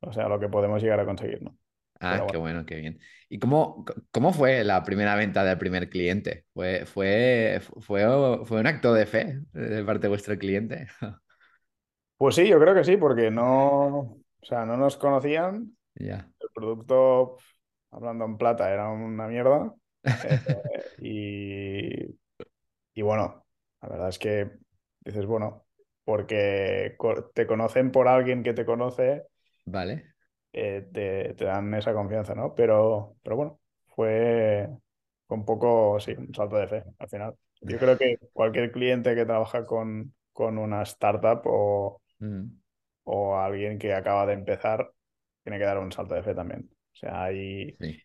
o 0.00 0.12
sea, 0.12 0.28
lo 0.28 0.40
que 0.40 0.48
podemos 0.48 0.82
llegar 0.82 1.00
a 1.00 1.06
conseguir, 1.06 1.42
¿no? 1.42 1.58
Ah, 2.02 2.08
Pero 2.08 2.26
qué 2.26 2.38
bueno. 2.38 2.38
bueno, 2.38 2.64
qué 2.64 2.76
bien. 2.76 2.98
¿Y 3.28 3.38
cómo, 3.38 3.84
cómo 4.10 4.32
fue 4.32 4.64
la 4.64 4.82
primera 4.84 5.16
venta 5.16 5.44
del 5.44 5.58
primer 5.58 5.90
cliente? 5.90 6.46
¿Fue, 6.54 6.86
fue, 6.86 7.60
fue, 7.80 8.02
fue 8.46 8.60
un 8.60 8.66
acto 8.66 8.94
de 8.94 9.04
fe 9.06 9.42
de 9.52 9.84
parte 9.84 10.02
de 10.02 10.08
vuestro 10.08 10.38
cliente? 10.38 10.88
Pues 12.16 12.34
sí, 12.36 12.46
yo 12.48 12.60
creo 12.60 12.74
que 12.74 12.84
sí, 12.84 12.96
porque 12.96 13.30
no, 13.30 13.86
o 13.98 14.20
sea, 14.42 14.64
no 14.66 14.76
nos 14.76 14.96
conocían. 14.96 15.76
Ya. 16.00 16.30
El 16.40 16.50
producto, 16.54 17.36
hablando 17.90 18.24
en 18.24 18.36
plata, 18.38 18.72
era 18.72 18.88
una 18.90 19.28
mierda. 19.28 19.74
Eh, 20.22 20.38
y, 20.98 22.18
y 22.94 23.02
bueno, 23.02 23.46
la 23.82 23.88
verdad 23.88 24.08
es 24.10 24.18
que 24.18 24.50
dices, 25.00 25.26
bueno, 25.26 25.66
porque 26.04 26.96
te 27.34 27.46
conocen 27.46 27.92
por 27.92 28.08
alguien 28.08 28.42
que 28.42 28.54
te 28.54 28.66
conoce. 28.66 29.24
Vale. 29.66 30.14
eh, 30.52 30.88
te, 30.92 31.34
te 31.34 31.44
dan 31.44 31.72
esa 31.74 31.92
confianza, 31.94 32.34
¿no? 32.34 32.54
Pero, 32.54 33.16
pero 33.22 33.36
bueno, 33.36 33.60
fue, 33.88 34.68
fue 35.26 35.36
un 35.36 35.44
poco, 35.44 36.00
sí, 36.00 36.12
un 36.12 36.34
salto 36.34 36.56
de 36.56 36.68
fe 36.68 36.84
al 36.98 37.08
final. 37.08 37.36
Yo 37.62 37.78
creo 37.78 37.98
que 37.98 38.18
cualquier 38.32 38.72
cliente 38.72 39.14
que 39.14 39.24
trabaja 39.26 39.66
con, 39.66 40.14
con 40.32 40.58
una 40.58 40.82
startup 40.82 41.42
o, 41.44 42.00
Mm, 42.22 42.60
o 43.04 43.36
alguien 43.38 43.78
que 43.78 43.92
acaba 43.94 44.26
de 44.26 44.32
empezar 44.34 44.92
tiene 45.42 45.58
que 45.58 45.64
dar 45.64 45.78
un 45.78 45.92
salto 45.92 46.14
de 46.14 46.22
fe 46.22 46.34
también. 46.34 46.70
O 47.02 47.06
sea, 47.06 47.24
hay, 47.24 47.78
sí. 47.78 48.00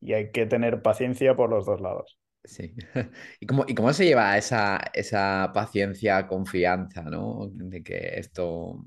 y 0.00 0.14
hay 0.14 0.32
que 0.32 0.46
tener 0.46 0.82
paciencia 0.82 1.36
por 1.36 1.50
los 1.50 1.66
dos 1.66 1.80
lados. 1.80 2.18
Sí. 2.44 2.74
¿Y 3.40 3.46
cómo, 3.46 3.64
y 3.66 3.74
cómo 3.74 3.92
se 3.92 4.04
lleva 4.04 4.36
esa, 4.38 4.78
esa 4.94 5.50
paciencia, 5.52 6.26
confianza, 6.28 7.02
¿no? 7.02 7.48
De 7.52 7.82
que 7.82 8.18
esto, 8.18 8.84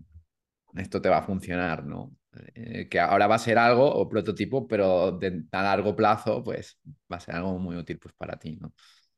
esto 0.75 1.01
te 1.01 1.09
va 1.09 1.19
a 1.19 1.23
funcionar, 1.23 1.85
¿no? 1.85 2.15
Eh, 2.55 2.89
que 2.89 2.99
ahora 2.99 3.27
va 3.27 3.35
a 3.35 3.39
ser 3.39 3.57
algo 3.59 3.85
o 3.93 4.09
prototipo, 4.09 4.67
pero 4.67 5.13
de, 5.13 5.43
a 5.51 5.63
largo 5.63 5.95
plazo, 5.95 6.43
pues 6.43 6.79
va 7.11 7.17
a 7.17 7.19
ser 7.21 7.35
algo 7.35 7.59
muy 7.59 7.77
útil 7.77 7.99
pues, 7.99 8.13
para 8.15 8.37
ti, 8.39 8.57
¿no? 8.57 8.73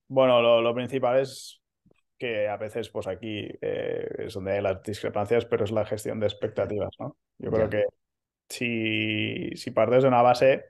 Bueno, 0.08 0.42
lo, 0.42 0.62
lo 0.62 0.74
principal 0.76 1.20
es 1.20 1.62
que 2.18 2.48
a 2.50 2.58
veces, 2.58 2.90
pues 2.90 3.08
aquí 3.08 3.48
eh, 3.62 4.08
es 4.20 4.34
donde 4.34 4.54
hay 4.54 4.62
las 4.62 4.84
discrepancias, 4.84 5.46
pero 5.46 5.66
es 5.66 5.72
la 5.72 5.86
gestión 5.86 6.20
de 6.20 6.28
expectativas, 6.28 6.92
¿no? 7.00 7.18
Yo 7.40 7.52
creo 7.52 7.70
Ya. 7.70 7.70
que 7.70 7.86
si, 8.52 9.52
si 9.56 9.72
partes 9.72 10.04
de 10.04 10.10
una 10.10 10.24
base 10.24 10.66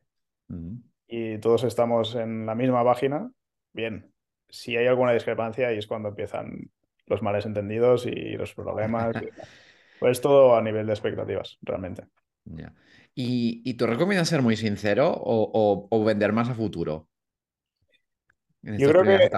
y 1.08 1.38
todos 1.40 1.64
estamos 1.64 2.16
en 2.16 2.46
la 2.46 2.56
misma 2.56 2.84
página, 2.84 3.32
bien. 3.74 4.14
Si 4.50 4.76
hay 4.78 4.88
alguna 4.88 5.14
discrepancia, 5.14 5.68
ahí 5.68 5.78
es 5.78 5.88
cuando 5.88 6.10
empiezan 6.10 6.72
los 7.06 7.22
males 7.22 7.46
entendidos 7.46 8.06
y 8.06 8.12
los 8.34 8.54
problemas. 8.54 9.16
Pues 10.00 10.20
todo 10.22 10.56
a 10.56 10.64
nivel 10.64 10.88
de 10.88 10.94
expectativas, 10.94 11.60
realmente. 11.62 12.08
¿Y, 13.16 13.62
y 13.66 13.74
tú 13.76 13.88
recomiendas 13.88 14.30
ser 14.30 14.42
muy 14.42 14.56
sincero 14.58 15.12
o, 15.12 15.50
o- 15.54 15.88
o 15.90 16.04
vender 16.04 16.34
más 16.34 16.50
a 16.50 16.56
futuro 16.56 17.08
en 18.64 18.76
Yo 18.78 18.88
creo 18.90 19.04
que, 19.04 19.30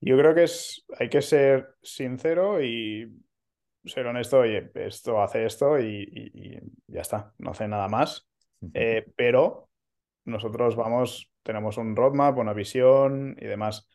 yo 0.00 0.18
creo 0.18 0.34
que 0.34 0.44
es, 0.44 0.84
hay 0.98 1.08
que 1.10 1.22
ser 1.22 1.76
sincero 1.82 2.62
y 2.62 3.12
ser 3.88 4.06
honesto. 4.06 4.40
Oye, 4.40 4.70
esto 4.74 5.20
hace 5.22 5.46
esto 5.46 5.78
y, 5.78 5.84
y- 6.12 6.56
y 6.56 6.60
ya 6.88 7.00
está, 7.02 7.34
no 7.38 7.50
hace 7.50 7.68
nada 7.68 7.88
más. 7.88 8.28
Eh, 8.74 9.06
pero 9.16 9.70
nosotros 10.24 10.76
vamos, 10.76 11.30
tenemos 11.42 11.78
un 11.78 11.96
roadmap, 11.96 12.38
una 12.38 12.52
visión 12.54 13.36
y 13.40 13.46
demás. 13.46 13.88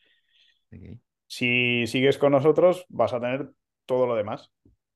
Si 1.28 1.88
sigues 1.88 2.18
con 2.18 2.32
nosotros, 2.32 2.86
vas 2.90 3.14
a 3.14 3.20
tener 3.20 3.50
todo 3.86 4.06
lo 4.08 4.16
demás. 4.16 4.52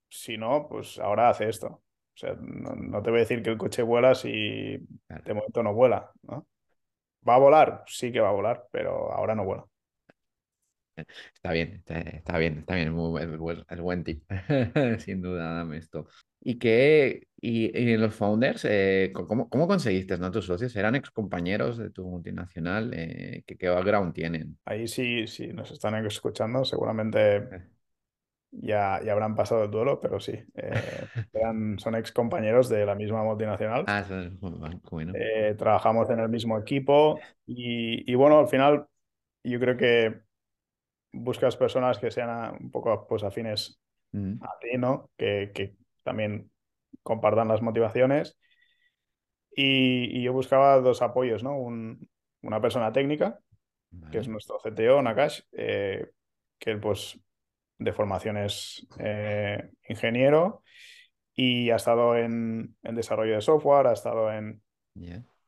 Si 0.10 0.38
no, 0.38 0.68
pues 0.70 1.00
ahora 1.00 1.30
hace 1.30 1.50
esto. 1.50 1.68
O 1.68 1.84
sea, 2.20 2.36
no, 2.40 2.76
no 2.76 3.02
te 3.02 3.10
voy 3.12 3.20
a 3.20 3.22
decir 3.22 3.44
que 3.44 3.50
el 3.52 3.58
coche 3.58 3.82
vuela 3.84 4.16
si 4.16 4.80
Claro. 5.08 5.24
de 5.26 5.34
momento 5.34 5.64
no 5.64 5.74
vuela, 5.74 6.12
¿no? 6.24 6.48
¿Va 7.28 7.36
a 7.36 7.40
volar? 7.40 7.84
Sí 7.88 8.12
que 8.12 8.22
va 8.22 8.30
a 8.30 8.34
volar, 8.34 8.68
pero 8.72 9.12
ahora 9.14 9.36
no 9.36 9.46
vuela. 9.46 9.66
Está 11.36 11.52
bien, 11.52 11.74
está, 11.74 12.00
está 12.00 12.38
bien, 12.38 12.58
está 12.60 12.76
bien, 12.76 12.92
muy 12.94 13.22
es 13.22 13.38
buen, 13.38 13.64
es 13.70 13.80
buen 13.82 14.04
tip, 14.04 14.24
sin 15.00 15.22
duda, 15.22 15.54
dame 15.56 15.78
esto. 15.78 16.08
¿Y 16.42 16.58
qué, 16.60 17.28
y, 17.40 17.78
y 17.78 17.98
los 17.98 18.16
founders, 18.16 18.66
eh, 18.66 19.12
¿cómo, 19.14 19.50
cómo 19.50 19.68
conseguiste, 19.68 20.18
no? 20.18 20.32
¿Tus 20.32 20.46
socios 20.46 20.76
eran 20.76 20.96
ex 20.96 21.12
compañeros 21.12 21.78
de 21.78 21.90
tu 21.92 22.06
multinacional? 22.08 22.92
Eh, 22.94 23.44
¿qué, 23.46 23.58
qué 23.58 23.70
background 23.70 24.14
tienen? 24.14 24.58
Ahí 24.66 24.88
sí, 24.88 25.28
sí 25.28 25.48
nos 25.48 25.72
están 25.72 25.96
escuchando, 26.06 26.66
seguramente 26.66 27.38
Eh, 27.52 27.70
ya, 28.52 29.02
ya 29.04 29.12
habrán 29.14 29.36
pasado 29.36 29.64
el 29.66 29.72
duelo, 29.72 30.00
pero 30.00 30.20
sí, 30.20 30.34
eh, 30.56 31.10
eran- 31.34 31.80
son 31.80 31.96
ex 31.96 32.12
compañeros 32.12 32.70
de 32.70 32.86
la 32.86 32.96
misma 32.96 33.24
multinacional. 33.24 33.86
Ah, 33.88 34.06
bueno, 34.42 34.80
bueno. 34.92 35.14
Trabajamos 35.58 36.10
en 36.10 36.20
el 36.20 36.30
mismo 36.30 36.58
equipo 36.60 37.20
y, 37.46 38.10
y 38.12 38.16
bueno, 38.16 38.40
al 38.40 38.48
final 38.48 38.88
yo 39.44 39.60
creo 39.60 39.78
que 39.78 40.22
buscas 41.12 41.56
personas 41.58 42.00
que 42.00 42.12
sean 42.12 42.30
a- 42.30 42.52
un 42.60 42.72
poco 42.72 43.08
pues, 43.08 43.24
afines 43.24 43.80
Mm, 44.14 44.42
a 44.42 44.58
ti, 44.60 44.78
¿no? 44.78 45.10
Que, 45.18 45.52
que 45.54 45.76
también 46.04 46.52
compartan 47.04 47.48
las 47.50 47.62
motivaciones. 47.62 48.38
Y, 49.56 50.18
y 50.18 50.24
yo 50.24 50.34
buscaba 50.34 50.80
dos 50.80 51.02
apoyos, 51.02 51.44
¿no? 51.44 51.58
Un- 51.58 52.08
una 52.42 52.62
persona 52.62 52.92
técnica, 52.92 53.40
que 54.12 54.20
es 54.20 54.28
nuestro 54.28 54.60
CTO, 54.60 55.02
Nakash, 55.02 55.42
eh, 55.54 56.10
que 56.60 56.72
él 56.72 56.80
pues 56.80 57.20
de 57.80 57.94
formación 57.94 58.38
es 58.38 58.88
eh, 59.00 59.70
ingeniero 59.90 60.64
y 61.34 61.70
ha 61.72 61.76
estado 61.78 62.16
en, 62.18 62.76
en 62.84 62.96
desarrollo 62.96 63.36
de 63.36 63.42
software, 63.42 63.88
ha 63.88 63.94
estado 63.94 64.32
en, 64.32 64.62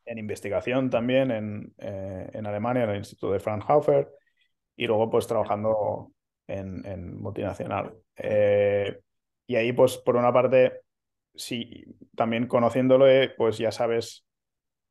en 0.06 0.18
investigación 0.18 0.90
también 0.90 1.32
en, 1.32 1.74
eh, 1.80 2.30
en 2.34 2.46
Alemania, 2.46 2.84
en 2.86 2.90
el 2.92 2.98
Instituto 2.98 3.34
de 3.34 3.40
Fraunhofer, 3.40 4.10
y 4.80 4.88
luego 4.88 5.10
pues 5.10 5.28
trabajando 5.28 6.14
en, 6.48 6.86
en 6.86 7.22
multinacional. 7.22 7.94
Eh, 8.16 8.98
y 9.46 9.56
ahí 9.58 9.74
pues 9.74 9.98
por 9.98 10.16
una 10.16 10.32
parte, 10.32 10.72
sí, 11.36 11.84
también 12.16 12.48
conociéndolo, 12.48 13.06
eh, 13.06 13.34
pues 13.38 13.58
ya 13.58 13.74
sabes 13.74 14.26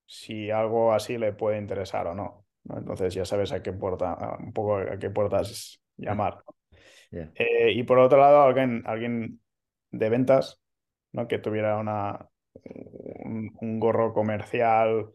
si 0.04 0.50
algo 0.50 0.92
así 0.92 1.16
le 1.16 1.32
puede 1.32 1.56
interesar 1.56 2.06
o 2.06 2.14
no. 2.14 2.44
¿no? 2.64 2.76
Entonces 2.76 3.14
ya 3.14 3.24
sabes 3.24 3.50
a 3.52 3.62
qué 3.62 3.72
puerta, 3.72 4.36
un 4.38 4.52
poco 4.52 4.76
a 4.76 4.98
qué 4.98 5.08
puertas 5.08 5.80
llamar. 5.96 6.42
Eh, 7.10 7.72
y 7.72 7.82
por 7.84 7.98
otro 7.98 8.18
lado, 8.18 8.42
alguien, 8.42 8.82
alguien 8.84 9.40
de 9.90 10.10
ventas, 10.10 10.60
¿no? 11.12 11.26
Que 11.28 11.38
tuviera 11.38 11.78
una, 11.78 12.28
un, 13.24 13.56
un 13.58 13.80
gorro 13.80 14.12
comercial, 14.12 15.14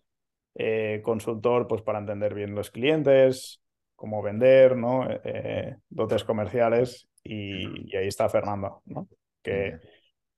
eh, 0.55 1.01
consultor, 1.03 1.67
pues 1.67 1.83
para 1.83 1.99
entender 1.99 2.33
bien 2.33 2.55
los 2.55 2.71
clientes, 2.71 3.62
cómo 4.03 4.21
vender, 4.21 4.75
¿no? 4.75 5.07
Eh, 5.09 5.77
dotes 5.87 6.25
comerciales, 6.25 7.07
y, 7.23 7.89
y 7.89 7.95
ahí 7.95 8.09
está 8.09 8.27
Fernando, 8.27 8.81
¿no? 8.83 9.07
Que, 9.41 9.79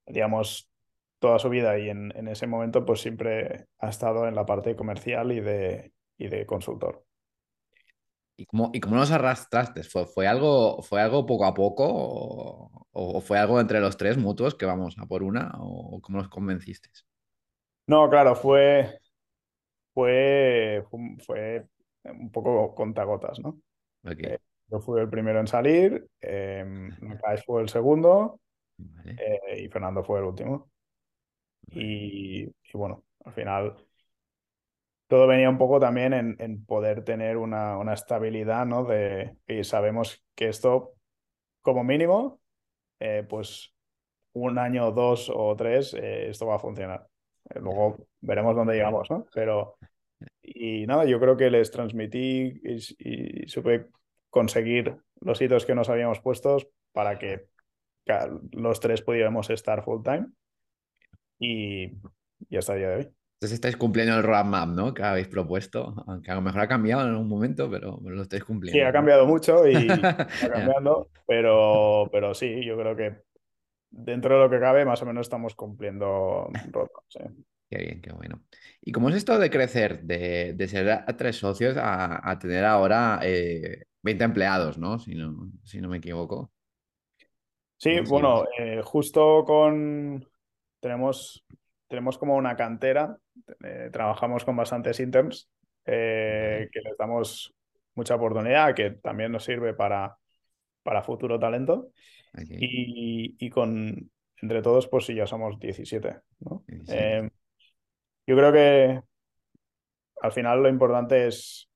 digamos, 0.06 0.70
toda 1.18 1.40
su 1.40 1.50
vida 1.50 1.80
y 1.80 1.90
en, 1.90 2.16
en 2.16 2.28
ese 2.28 2.46
momento, 2.46 2.86
pues 2.86 3.02
siempre 3.02 3.66
ha 3.80 3.90
estado 3.90 4.28
en 4.28 4.36
la 4.36 4.46
parte 4.46 4.76
comercial 4.76 5.32
y 5.32 5.40
de, 5.40 5.94
y 6.20 6.28
de 6.28 6.46
consultor. 6.46 7.04
¿Y 8.38 8.46
cómo, 8.46 8.70
y 8.72 8.80
cómo 8.82 8.98
nos 8.98 9.10
arrastraste? 9.12 9.82
¿Fue, 9.84 10.06
fue 10.06 10.28
algo, 10.28 10.84
¿Fue 10.84 11.02
algo 11.02 11.26
poco 11.26 11.46
a 11.46 11.56
poco 11.56 11.86
o, 11.88 12.88
o 12.92 13.22
fue 13.22 13.40
algo 13.40 13.60
entre 13.60 13.80
los 13.80 13.98
tres 13.98 14.16
mutuos 14.18 14.54
que 14.54 14.68
vamos 14.68 14.96
a 15.00 15.08
por 15.08 15.24
una 15.24 15.54
o 15.58 16.00
cómo 16.02 16.20
nos 16.20 16.30
convenciste? 16.30 16.90
No, 17.88 18.10
claro, 18.10 18.36
fue, 18.36 19.00
fue, 19.94 20.84
fue 21.26 21.68
un 22.12 22.32
poco 22.32 22.74
contagotas, 22.76 23.40
¿no? 23.40 23.60
Ok, 24.04 24.20
Eh, 24.22 24.40
yo 24.68 24.80
fui 24.80 25.00
el 25.02 25.10
primero 25.10 25.40
en 25.40 25.48
salir, 25.48 26.08
eh, 26.22 26.66
fue 27.46 27.62
el 27.62 27.70
segundo 27.70 28.40
vale, 28.78 29.16
eh, 29.18 29.64
y 29.64 29.70
Fernando 29.70 30.04
fue 30.04 30.20
el 30.20 30.26
último. 30.26 30.70
Y, 31.72 32.44
y 32.46 32.54
bueno, 32.74 33.04
al 33.26 33.34
final 33.34 33.76
todo 35.08 35.28
venía 35.28 35.50
un 35.50 35.58
poco 35.58 35.80
también 35.80 36.14
en, 36.14 36.36
en 36.40 36.66
poder 36.66 37.04
tener 37.04 37.38
una, 37.38 37.78
una 37.78 37.94
estabilidad, 37.94 38.66
¿no? 38.66 38.84
De 38.86 39.38
que 39.46 39.64
sabemos 39.64 40.24
que 40.36 40.48
esto, 40.50 40.94
como 41.62 41.84
mínimo, 41.84 42.42
eh, 43.00 43.26
pues 43.30 43.74
un 44.34 44.60
año, 44.60 44.92
dos 44.92 45.32
o 45.34 45.56
tres, 45.56 45.94
eh, 45.96 46.30
esto 46.30 46.48
va 46.48 46.56
a 46.56 46.60
funcionar. 46.60 47.08
Luego 47.56 47.98
veremos 48.22 48.56
dónde 48.56 48.76
llegamos, 48.76 49.10
¿no? 49.12 49.26
Pero, 49.34 49.78
y 50.42 50.86
nada, 50.88 51.06
yo 51.06 51.20
creo 51.20 51.38
que 51.38 51.50
les 51.50 51.72
transmití 51.72 52.62
y, 52.64 53.44
y 53.44 53.48
supe 53.48 53.88
conseguir 54.30 54.96
los 55.22 55.42
hitos 55.42 55.66
que 55.66 55.76
nos 55.76 55.90
habíamos 55.90 56.20
puestos 56.20 56.68
para 56.92 57.18
que 57.18 57.48
los 58.52 58.80
tres 58.80 59.02
pudiéramos 59.02 59.50
estar 59.50 59.84
full 59.84 60.04
time 60.04 60.28
y, 61.40 61.92
y 62.50 62.58
hasta 62.58 62.74
el 62.74 62.80
día 62.80 62.90
de 62.90 62.96
hoy. 62.98 63.10
Entonces 63.38 63.56
estáis 63.56 63.76
cumpliendo 63.78 64.16
el 64.16 64.24
roadmap, 64.24 64.70
¿no? 64.70 64.94
Que 64.94 65.04
habéis 65.04 65.28
propuesto, 65.28 65.94
aunque 66.08 66.32
a 66.32 66.36
lo 66.36 66.42
mejor 66.42 66.62
ha 66.62 66.68
cambiado 66.68 67.02
en 67.04 67.10
algún 67.10 67.28
momento, 67.28 67.70
pero 67.70 68.00
lo 68.02 68.22
estáis 68.22 68.42
Sí, 68.42 68.48
cumpliendo. 68.48 68.84
ha 68.84 68.88
¿no? 68.88 68.94
cambiado 68.94 69.26
mucho 69.26 69.68
y 69.68 69.74
Ya, 69.88 70.50
cambiando, 70.54 71.10
pero, 71.28 72.10
pero 72.12 72.34
sí, 72.34 72.64
yo 72.66 72.78
creo 72.78 72.96
que 72.96 73.18
dentro 73.90 74.36
de 74.36 74.44
lo 74.44 74.50
que 74.50 74.60
cabe, 74.60 74.86
más 74.86 75.02
o 75.02 75.06
menos 75.06 75.26
estamos 75.28 75.54
cumpliendo 75.56 76.48
roadmap, 76.72 77.04
sí. 77.10 77.20
Qué 77.70 77.78
bien, 77.78 78.02
qué 78.02 78.12
bueno. 78.12 78.44
¿Y 78.82 78.92
cómo 78.92 79.10
es 79.10 79.16
esto 79.16 79.40
de 79.40 79.50
crecer, 79.50 80.04
de, 80.04 80.54
de 80.54 80.68
ser 80.68 80.90
a, 80.90 81.18
tres 81.18 81.38
socios 81.38 81.76
a, 81.78 82.30
a 82.30 82.38
tener 82.38 82.64
ahora 82.64 83.20
eh, 83.24 83.86
20 84.04 84.24
empleados, 84.24 84.78
¿no? 84.78 85.00
Si 85.00 85.16
no, 85.16 85.50
si 85.64 85.82
no 85.82 85.90
me 85.90 85.98
equivoco. 85.98 86.52
Sí, 87.78 88.00
bueno, 88.08 88.46
eh, 88.58 88.82
justo 88.84 89.44
con 89.46 90.26
tenemos, 90.80 91.44
tenemos 91.88 92.18
como 92.18 92.36
una 92.36 92.56
cantera, 92.56 93.18
eh, 93.64 93.90
trabajamos 93.92 94.46
con 94.46 94.56
bastantes 94.56 95.00
interns 95.00 95.50
eh, 95.86 96.70
que 96.72 96.82
les 96.82 96.98
damos 96.98 97.54
mucha 97.96 98.16
oportunidad, 98.16 98.76
que 98.76 98.92
también 98.92 99.32
nos 99.32 99.44
sirve 99.44 99.74
para, 99.74 100.16
para 100.84 101.04
futuro 101.04 101.40
talento. 101.40 101.92
Y, 102.50 103.36
y 103.40 103.50
con 103.50 104.12
entre 104.42 104.62
todos, 104.62 104.88
pues 104.88 105.06
sí, 105.06 105.16
ya 105.16 105.26
somos 105.26 105.60
17, 105.60 106.20
¿no? 106.42 106.64
17. 106.68 107.32
Yo 108.28 108.36
creo 108.36 108.52
que 108.52 109.02
al 110.22 110.32
final 110.32 110.64
lo 110.64 110.70
importante 110.70 111.28
es 111.28 111.70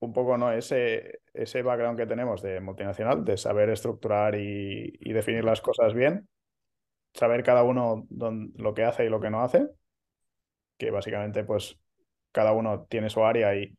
un 0.00 0.12
poco, 0.12 0.36
¿no? 0.38 0.52
Ese, 0.52 1.20
ese 1.34 1.62
background 1.62 1.98
que 1.98 2.06
tenemos 2.06 2.42
de 2.42 2.60
multinacional, 2.60 3.24
de 3.24 3.36
saber 3.36 3.70
estructurar 3.70 4.34
y, 4.36 4.92
y 5.00 5.12
definir 5.12 5.44
las 5.44 5.60
cosas 5.60 5.94
bien, 5.94 6.28
saber 7.14 7.42
cada 7.44 7.64
uno 7.64 8.06
dón- 8.10 8.52
lo 8.56 8.74
que 8.74 8.84
hace 8.84 9.06
y 9.06 9.10
lo 9.10 9.20
que 9.20 9.30
no 9.30 9.42
hace, 9.42 9.68
que 10.78 10.90
básicamente 10.90 11.44
pues 11.44 11.78
cada 12.32 12.52
uno 12.52 12.86
tiene 12.88 13.10
su 13.10 13.24
área 13.24 13.54
y 13.56 13.76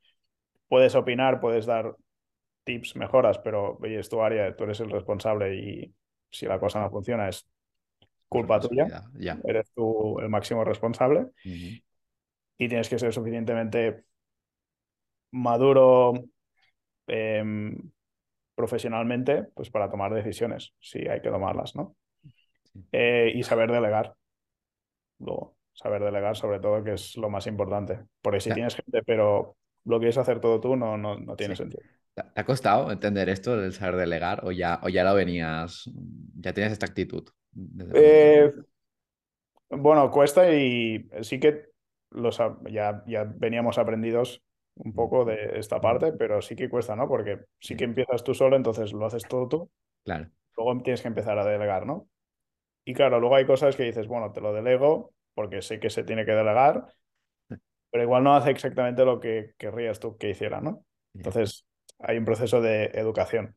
puedes 0.67 0.95
opinar, 0.95 1.39
puedes 1.39 1.65
dar 1.65 1.95
tips, 2.65 2.95
mejoras, 2.95 3.39
pero 3.39 3.77
oye, 3.81 3.99
es 3.99 4.09
tu 4.09 4.21
área, 4.21 4.55
tú 4.55 4.65
eres 4.65 4.79
el 4.81 4.91
responsable 4.91 5.55
y 5.55 5.95
si 6.31 6.45
la 6.47 6.59
cosa 6.59 6.81
no 6.81 6.89
funciona 6.91 7.29
es 7.29 7.47
culpa 8.29 8.59
tuya, 8.61 9.03
Ya. 9.19 9.39
eres 9.45 9.71
tú 9.73 10.19
el 10.19 10.29
máximo 10.29 10.63
responsable 10.65 11.27
Ujú. 11.45 11.79
Y 12.57 12.67
tienes 12.67 12.89
que 12.89 12.99
ser 12.99 13.13
suficientemente 13.13 14.03
maduro 15.31 16.13
em, 17.07 17.75
profesionalmente 18.55 19.43
pues 19.55 19.69
para 19.69 19.89
tomar 19.89 20.13
decisiones, 20.13 20.73
si 20.79 21.07
hay 21.07 21.21
que 21.21 21.29
tomarlas, 21.29 21.75
¿no? 21.75 21.95
Eh, 22.91 23.31
y 23.35 23.43
saber 23.43 23.71
delegar, 23.71 24.15
luego, 25.19 25.55
saber 25.73 26.03
delegar 26.03 26.35
sobre 26.35 26.59
todo, 26.59 26.83
que 26.83 26.93
es 26.93 27.17
lo 27.17 27.29
más 27.29 27.47
importante, 27.47 27.99
porque 28.21 28.39
si 28.39 28.51
tienes 28.51 28.75
gente, 28.75 29.01
pero 29.03 29.57
lo 29.85 29.99
quieres 29.99 30.17
hacer 30.17 30.39
todo 30.39 30.59
tú, 30.59 30.75
no, 30.75 30.97
no, 30.97 31.17
no 31.17 31.35
tiene 31.35 31.55
Sí. 31.55 31.63
sentido. 31.63 31.83
¿Te 32.13 32.23
ha 32.41 32.45
costado 32.45 32.91
entender 32.91 33.29
esto 33.29 33.55
del 33.57 33.73
saber 33.73 33.95
delegar 33.95 34.43
o 34.43 34.51
ya, 34.51 34.79
o 34.83 34.89
ya 34.89 35.03
lo 35.03 35.13
venías, 35.13 35.83
ya 36.35 36.53
tienes 36.53 36.73
esta 36.73 36.87
actitud? 36.87 37.27
el 37.55 37.93
Eh, 37.93 38.51
bueno, 39.69 40.09
cuesta 40.11 40.51
y 40.53 41.09
sí 41.23 41.39
que 41.39 41.66
los, 42.11 42.37
ya, 42.69 43.03
ya 43.07 43.23
veníamos 43.25 43.77
aprendidos 43.77 44.41
un 44.75 44.93
poco 44.93 45.25
de 45.25 45.59
esta 45.59 45.81
parte, 45.81 46.13
pero 46.13 46.41
sí 46.41 46.55
que 46.55 46.69
cuesta, 46.69 46.95
¿no? 46.95 47.07
Porque 47.07 47.39
sí 47.59 47.75
que 47.75 47.85
empiezas 47.85 48.23
tú 48.23 48.33
solo, 48.33 48.55
entonces 48.55 48.93
lo 48.93 49.05
haces 49.05 49.27
todo 49.27 49.47
tú, 49.47 49.71
Claro, 50.03 50.31
luego 50.57 50.81
tienes 50.83 51.01
que 51.01 51.07
empezar 51.09 51.37
a 51.39 51.45
delegar, 51.45 51.85
¿no? 51.85 52.09
Y 52.85 52.93
claro, 52.93 53.19
luego 53.19 53.35
hay 53.35 53.45
cosas 53.45 53.75
que 53.75 53.83
dices, 53.83 54.07
bueno, 54.07 54.31
te 54.33 54.41
lo 54.41 54.53
delego 54.53 55.13
porque 55.35 55.61
sé 55.61 55.79
que 55.79 55.89
se 55.89 56.03
tiene 56.03 56.25
que 56.25 56.31
delegar, 56.33 56.87
pero 57.91 58.03
igual 58.03 58.23
no 58.23 58.35
hace 58.35 58.51
exactamente 58.51 59.05
lo 59.05 59.19
que 59.19 59.53
querrías 59.57 59.99
tú 59.99 60.17
que 60.17 60.29
hiciera, 60.29 60.61
¿no? 60.61 60.85
Entonces 61.13 61.65
hay 61.99 62.17
un 62.17 62.25
proceso 62.25 62.61
de 62.61 62.85
educación. 62.93 63.55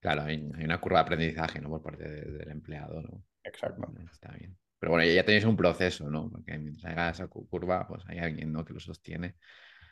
Claro, 0.00 0.22
hay, 0.22 0.34
hay 0.56 0.64
una 0.64 0.78
curva 0.80 0.98
de 0.98 1.02
aprendizaje, 1.04 1.60
¿no? 1.60 1.68
Por 1.70 1.82
parte 1.82 2.04
de- 2.08 2.30
del 2.38 2.50
empleado, 2.50 3.00
¿no? 3.02 3.24
Exacto. 3.44 3.92
Está 4.12 4.32
bien. 4.34 4.58
Pero 4.80 4.92
bueno, 4.92 5.06
ya 5.12 5.24
tenéis 5.24 5.44
un 5.44 5.56
proceso, 5.56 6.10
¿no? 6.10 6.30
Porque 6.30 6.58
mientras 6.58 6.84
haga 6.92 7.10
esa 7.10 7.28
cu- 7.28 7.46
curva, 7.48 7.86
pues 7.86 8.02
hay 8.08 8.18
alguien, 8.18 8.52
¿no? 8.52 8.64
que 8.64 8.72
lo 8.72 8.80
sostiene. 8.80 9.36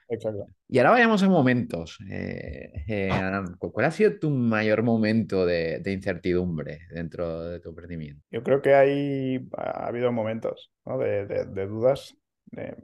Exacto. 0.09 0.47
Y 0.69 0.79
ahora 0.79 0.91
vayamos 0.93 1.23
a 1.23 1.29
momentos. 1.29 1.99
Eh, 2.11 2.73
eh, 2.89 3.11
Aram, 3.11 3.57
¿cu- 3.59 3.71
¿cuál 3.71 3.87
ha 3.87 3.91
sido 3.91 4.19
tu 4.19 4.31
mayor 4.31 4.83
momento 4.83 5.45
de, 5.45 5.81
de 5.81 5.93
incertidumbre 5.93 6.81
dentro 6.91 7.43
de 7.45 7.61
tu 7.61 7.69
emprendimiento? 7.69 8.25
Yo 8.31 8.43
creo 8.43 8.63
que 8.63 8.75
hay, 8.75 9.49
ha 9.57 9.87
habido 9.87 10.11
momentos, 10.11 10.73
¿no? 10.87 10.99
de, 10.99 11.27
de- 11.27 11.45
de 11.45 11.67
dudas. 11.67 12.17
de- 12.47 12.77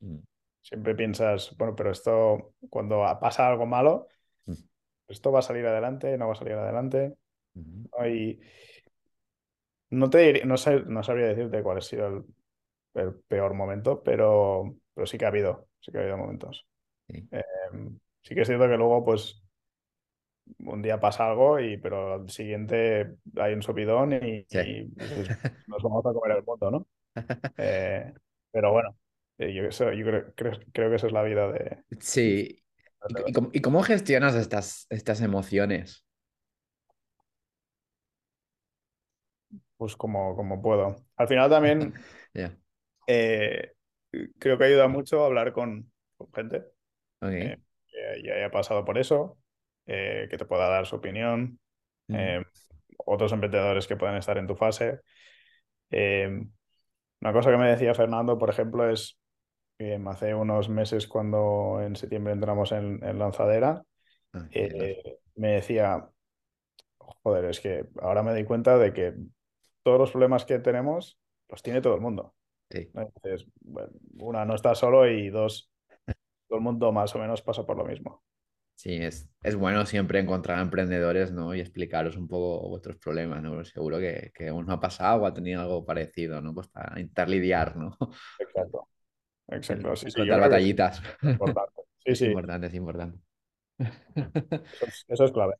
Mm, 0.00 0.18
siempre 0.60 0.94
piensas, 0.94 1.54
bueno, 1.56 1.74
pero 1.74 1.90
esto, 1.90 2.54
cuando 2.70 3.02
pasa 3.20 3.48
algo 3.48 3.66
malo, 3.66 4.08
Mm. 4.46 4.54
¿esto 5.08 5.32
va 5.32 5.40
a 5.40 5.42
salir 5.42 5.66
adelante? 5.66 6.16
¿No 6.18 6.26
va 6.28 6.32
a 6.32 6.36
salir 6.36 6.54
adelante? 6.54 7.14
Ujú. 7.54 7.88
¿no? 7.98 8.08
Y 8.08 8.40
no 9.90 10.10
te 10.10 10.18
diría- 10.18 10.44
no 10.46 10.56
sé- 10.56 10.82
no 10.86 11.02
sabría 11.02 11.28
decirte 11.28 11.62
cuál 11.62 11.78
ha 11.78 11.80
sido 11.80 12.06
el, 12.08 12.24
el 12.94 13.14
peor 13.28 13.54
momento, 13.54 14.02
pero, 14.02 14.76
pero 14.94 15.06
sí 15.06 15.18
que 15.18 15.24
ha 15.26 15.28
habido, 15.28 15.68
sí 15.80 15.92
que 15.92 15.98
ha 15.98 16.00
habido 16.02 16.18
momentos. 16.18 16.66
Sí. 17.08 17.28
Em, 17.30 17.98
sí 18.22 18.34
que 18.34 18.42
es 18.42 18.48
cierto 18.48 18.68
que 18.68 18.76
luego, 18.76 19.04
pues, 19.04 19.42
un 20.60 20.82
día 20.82 20.98
pasa 21.00 21.26
algo, 21.28 21.60
y, 21.60 21.76
pero 21.78 22.14
al 22.14 22.30
siguiente 22.30 23.16
hay 23.36 23.54
un 23.54 23.62
subidón 23.62 24.12
y, 24.12 24.46
Sí. 24.48 24.58
y 24.58 24.84
dices, 24.94 25.28
nos 25.66 25.82
vamos 25.82 26.04
a 26.06 26.12
comer 26.12 26.38
el 26.38 26.44
mundo, 26.44 26.70
¿no? 26.70 26.86
Eh, 27.56 28.12
pero 28.50 28.72
bueno, 28.72 28.96
eh, 29.38 29.52
yo, 29.54 29.64
eso- 29.64 29.92
yo 29.92 30.04
creo, 30.06 30.34
creo, 30.34 30.52
creo 30.72 30.90
que 30.90 30.96
esa 30.96 31.06
es 31.06 31.12
la 31.12 31.22
vida 31.22 31.50
de... 31.52 31.78
Sí. 32.00 32.62
¿Y, 33.08 33.14
c- 33.14 33.22
y 33.26 33.32
cómo, 33.32 33.50
y 33.52 33.60
cómo 33.60 33.82
gestionas 33.82 34.34
estas, 34.34 34.86
estas 34.90 35.20
emociones? 35.20 36.04
Pues 39.78 39.96
como, 39.96 40.36
como 40.36 40.60
puedo. 40.60 40.96
Al 41.16 41.28
final 41.28 41.48
también 41.48 41.94
eh, 43.06 43.72
creo 44.38 44.58
que 44.58 44.64
ayuda 44.64 44.88
mucho 44.88 45.24
hablar 45.24 45.52
con, 45.52 45.90
con 46.16 46.32
gente 46.32 46.64
eh, 47.22 47.56
que 47.86 48.22
ya 48.24 48.34
haya 48.34 48.50
pasado 48.50 48.84
por 48.84 48.98
eso, 48.98 49.38
eh, 49.86 50.26
que 50.28 50.36
te 50.36 50.44
pueda 50.44 50.68
dar 50.68 50.86
su 50.86 50.96
opinión, 50.96 51.58
Mm, 52.08 52.14
eh, 52.16 52.42
otros 53.04 53.32
emprendedores 53.32 53.86
que 53.86 53.96
puedan 53.96 54.16
estar 54.16 54.38
en 54.38 54.46
tu 54.46 54.56
fase. 54.56 55.00
Eh, 55.90 56.42
una 57.20 57.32
cosa 57.32 57.50
que 57.50 57.56
me 57.56 57.68
decía 57.68 57.94
Fernando, 57.94 58.38
por 58.38 58.50
ejemplo, 58.50 58.88
es 58.88 59.18
que 59.78 60.00
hace 60.06 60.34
unos 60.34 60.68
meses 60.68 61.06
cuando 61.06 61.80
en 61.82 61.96
septiembre 61.96 62.32
entramos 62.32 62.72
en, 62.72 63.02
en 63.04 63.18
Lanzadera, 63.18 63.82
ah, 64.34 64.48
me 65.36 65.48
decía, 65.52 66.08
joder, 66.98 67.44
es 67.46 67.60
que 67.60 67.86
ahora 68.00 68.22
me 68.22 68.32
doy 68.32 68.44
cuenta 68.44 68.78
de 68.78 68.92
que 68.92 69.14
todos 69.88 69.98
los 70.00 70.10
problemas 70.10 70.44
que 70.44 70.58
tenemos 70.58 71.18
los 71.48 71.62
tiene 71.62 71.80
todo 71.80 71.94
el 71.94 72.00
mundo. 72.02 72.34
sí. 72.70 72.88
Entonces, 72.94 73.46
bueno, 73.60 73.90
una, 74.20 74.44
no 74.44 74.54
estás 74.54 74.78
solo 74.78 75.08
y 75.08 75.30
dos, 75.30 75.70
todo 76.48 76.58
el 76.58 76.64
mundo 76.64 76.92
más 76.92 77.14
o 77.14 77.18
menos 77.20 77.42
pasa 77.42 77.66
por 77.66 77.78
lo 77.78 77.84
mismo. 77.84 78.22
Sí, 78.76 78.94
es, 78.94 79.28
es 79.42 79.56
bueno 79.56 79.84
siempre 79.86 80.20
encontrar 80.20 80.60
emprendedores, 80.60 81.32
¿no? 81.32 81.52
Y 81.54 81.60
explicaros 81.60 82.16
un 82.16 82.28
poco 82.28 82.68
vuestros 82.68 82.96
problemas, 82.98 83.42
¿no? 83.42 83.64
Seguro 83.64 83.98
que, 83.98 84.30
que 84.32 84.52
uno 84.52 84.72
ha 84.72 84.78
pasado 84.80 85.22
o 85.22 85.26
ha 85.26 85.34
tenido 85.34 85.60
algo 85.60 85.84
parecido, 85.84 86.40
¿no? 86.40 86.54
Pues 86.54 86.68
para 86.68 86.92
intentar 87.00 87.28
lidiar, 87.28 87.76
¿no? 87.76 87.96
Exacto, 88.38 88.88
exacto. 89.48 89.96
Sí, 89.96 90.10
sí, 90.10 90.28
batallitas. 90.28 91.02
es 91.22 91.28
importante. 91.30 91.82
Sí, 92.04 92.14
Es 92.14 92.18
sí, 92.18 92.24
importante, 92.24 92.66
es 92.68 92.74
importante. 92.74 93.18
eso 94.72 94.86
es, 94.86 95.04
eso 95.08 95.24
es 95.24 95.32
clave. 95.32 95.54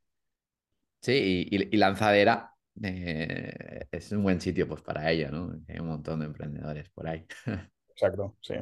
Sí, 1.01 1.47
y 1.51 1.77
Lanzadera 1.77 2.55
eh, 2.83 3.87
es 3.91 4.13
un 4.13 4.23
buen 4.23 4.41
sitio 4.41 4.69
pues 4.69 4.83
para 4.83 5.11
ello, 5.11 5.31
¿no? 5.31 5.53
Hay 5.69 5.79
un 5.81 5.89
montón 5.89 6.21
de 6.21 6.27
emprendedores 6.27 6.89
por 6.91 7.09
ahí, 7.09 7.27
Exacto, 7.91 8.37
sí. 8.41 8.55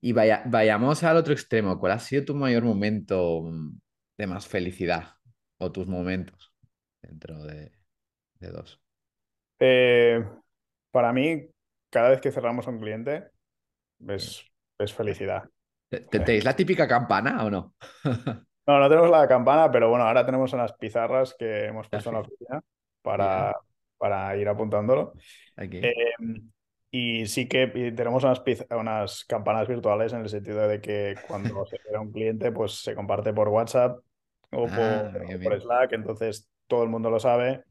Y 0.00 0.12
vaya, 0.12 0.42
vayamos 0.46 1.02
al 1.04 1.16
otro 1.16 1.32
extremo. 1.32 1.78
¿Cuál 1.78 1.92
ha 1.92 1.98
sido 1.98 2.24
tu 2.24 2.34
mayor 2.34 2.62
momento 2.64 3.42
mm, 3.42 3.78
de 4.18 4.26
más 4.26 4.46
felicidad 4.46 5.14
o 5.58 5.72
tus 5.72 5.86
momentos 5.86 6.52
dentro 7.02 7.42
de, 7.44 7.72
de 8.40 8.48
dos? 8.50 8.80
Eh, 9.58 10.24
para 10.90 11.12
mí, 11.12 11.48
cada 11.90 12.10
vez 12.10 12.20
que 12.20 12.32
cerramos 12.32 12.66
un 12.66 12.78
cliente, 12.80 13.30
es, 14.08 14.44
es 14.78 14.94
felicidad. 14.94 15.50
¿Te- 15.88 16.00
te- 16.00 16.20
¿Tenéis 16.20 16.44
la 16.44 16.56
típica 16.56 16.86
campana 16.88 17.44
o 17.44 17.50
no? 17.50 17.74
No, 18.66 18.80
no 18.80 18.88
tenemos 18.88 19.10
la 19.10 19.28
campana, 19.28 19.70
pero 19.70 19.88
bueno, 19.90 20.04
ahora 20.06 20.26
tenemos 20.26 20.52
unas 20.52 20.72
pizarras 20.72 21.34
que 21.38 21.66
hemos 21.66 21.88
Ah, 21.92 22.02
puesto 22.02 22.08
en 22.10 22.14
la 22.14 22.20
oficina 22.20 22.60
para, 23.06 23.56
para 23.98 24.36
ir 24.36 24.48
apuntándolo. 24.48 25.12
Eh, 25.56 25.92
y 26.90 27.26
sí 27.26 27.46
que 27.46 27.68
tenemos 27.68 28.24
unas, 28.24 28.42
unas 28.70 29.24
campanas 29.24 29.68
virtuales 29.68 30.12
en 30.12 30.22
el 30.22 30.28
sentido 30.28 30.66
de 30.66 30.80
que 30.80 31.14
cuando 31.28 31.64
se 31.66 31.78
cierra 31.78 32.00
un 32.00 32.10
cliente, 32.10 32.50
pues 32.50 32.82
se 32.82 32.96
comparte 32.96 33.32
por 33.32 33.48
WhatsApp 33.48 34.00
o 34.50 34.66
Ah, 34.68 35.12
por, 35.42 35.52
o. 35.52 35.60
Slack, 35.60 35.92
entonces 35.92 36.50
todo 36.66 36.82
el 36.82 36.88
mundo 36.88 37.10
lo 37.10 37.20
sabe 37.20 37.62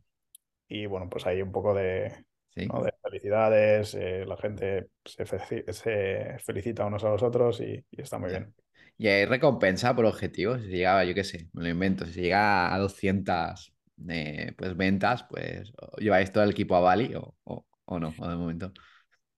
y 0.69 0.85
bueno, 0.85 1.09
pues 1.09 1.27
hay 1.27 1.41
un 1.41 1.51
poco 1.51 1.73
de, 1.73 2.13
Sí. 2.55 2.67
¿no? 2.67 2.81
de 2.81 2.93
felicidades, 3.03 3.93
eh, 3.95 4.23
la 4.25 4.37
gente 4.37 4.87
se, 5.03 6.37
felicita 6.39 6.85
unos 6.85 7.03
a 7.03 7.09
los 7.09 7.21
otros 7.21 7.59
y, 7.59 7.83
y 7.91 8.01
está 8.01 8.17
muy 8.17 8.29
bien. 8.29 8.53
Y 8.97 9.09
hay 9.09 9.25
recompensa 9.25 9.93
por 9.93 10.05
objetivos. 10.05 10.61
Si 10.61 10.67
se 10.67 10.77
llega, 10.77 11.03
yo 11.03 11.13
qué 11.13 11.25
sé, 11.25 11.49
me 11.51 11.63
lo 11.63 11.69
invento, 11.69 12.05
si 12.05 12.21
llega 12.21 12.73
a 12.73 12.79
200 12.79 13.74
eh, 14.09 14.53
pues, 14.57 14.75
ventas, 14.77 15.23
pues 15.29 15.71
lleváis 15.97 16.31
todo 16.31 16.43
el 16.43 16.51
equipo 16.51 16.75
a 16.75 16.79
Bali 16.81 17.15
o, 17.15 17.35
o, 17.43 17.65
o 17.85 17.99
no, 17.99 18.13
o 18.17 18.27
de 18.27 18.35
momento. 18.35 18.71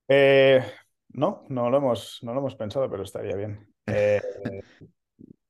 Eh, 0.08 0.64
no, 1.10 1.44
no 1.50 1.70
lo 1.70 1.78
hemos, 1.78 2.20
no 2.24 2.34
lo 2.34 2.40
hemos 2.40 2.56
pensado, 2.56 2.90
pero 2.90 3.04
estaría 3.04 3.36
bien. 3.36 3.74
Eh, 3.88 4.22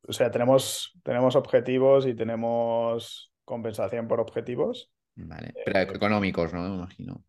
o 0.07 0.13
sea, 0.13 0.31
tenemos, 0.31 0.97
tenemos 1.03 1.35
objetivos 1.35 2.05
y 2.07 2.15
tenemos 2.15 3.31
compensación 3.45 4.07
por 4.07 4.19
objetivos. 4.19 4.91
Vale. 5.15 5.57
Pero 5.63 5.79
Eh, 5.79 5.95
económicos, 5.95 6.53
¿no? 6.53 6.61
Me 6.69 6.75
imagino. 6.75 7.23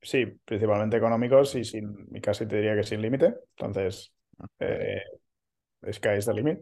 sí, 0.00 0.26
principalmente 0.44 0.96
económicos 0.96 1.54
y 1.54 1.64
sin, 1.64 2.08
y 2.14 2.20
casi 2.20 2.46
te 2.46 2.56
diría 2.56 2.74
que 2.76 2.82
sin 2.84 3.02
límite. 3.02 3.34
Entonces, 3.56 4.12
Ah, 4.38 4.48
vale. 4.64 4.86
sky 5.92 6.16
is 6.18 6.26
the 6.26 6.32
limit. 6.34 6.58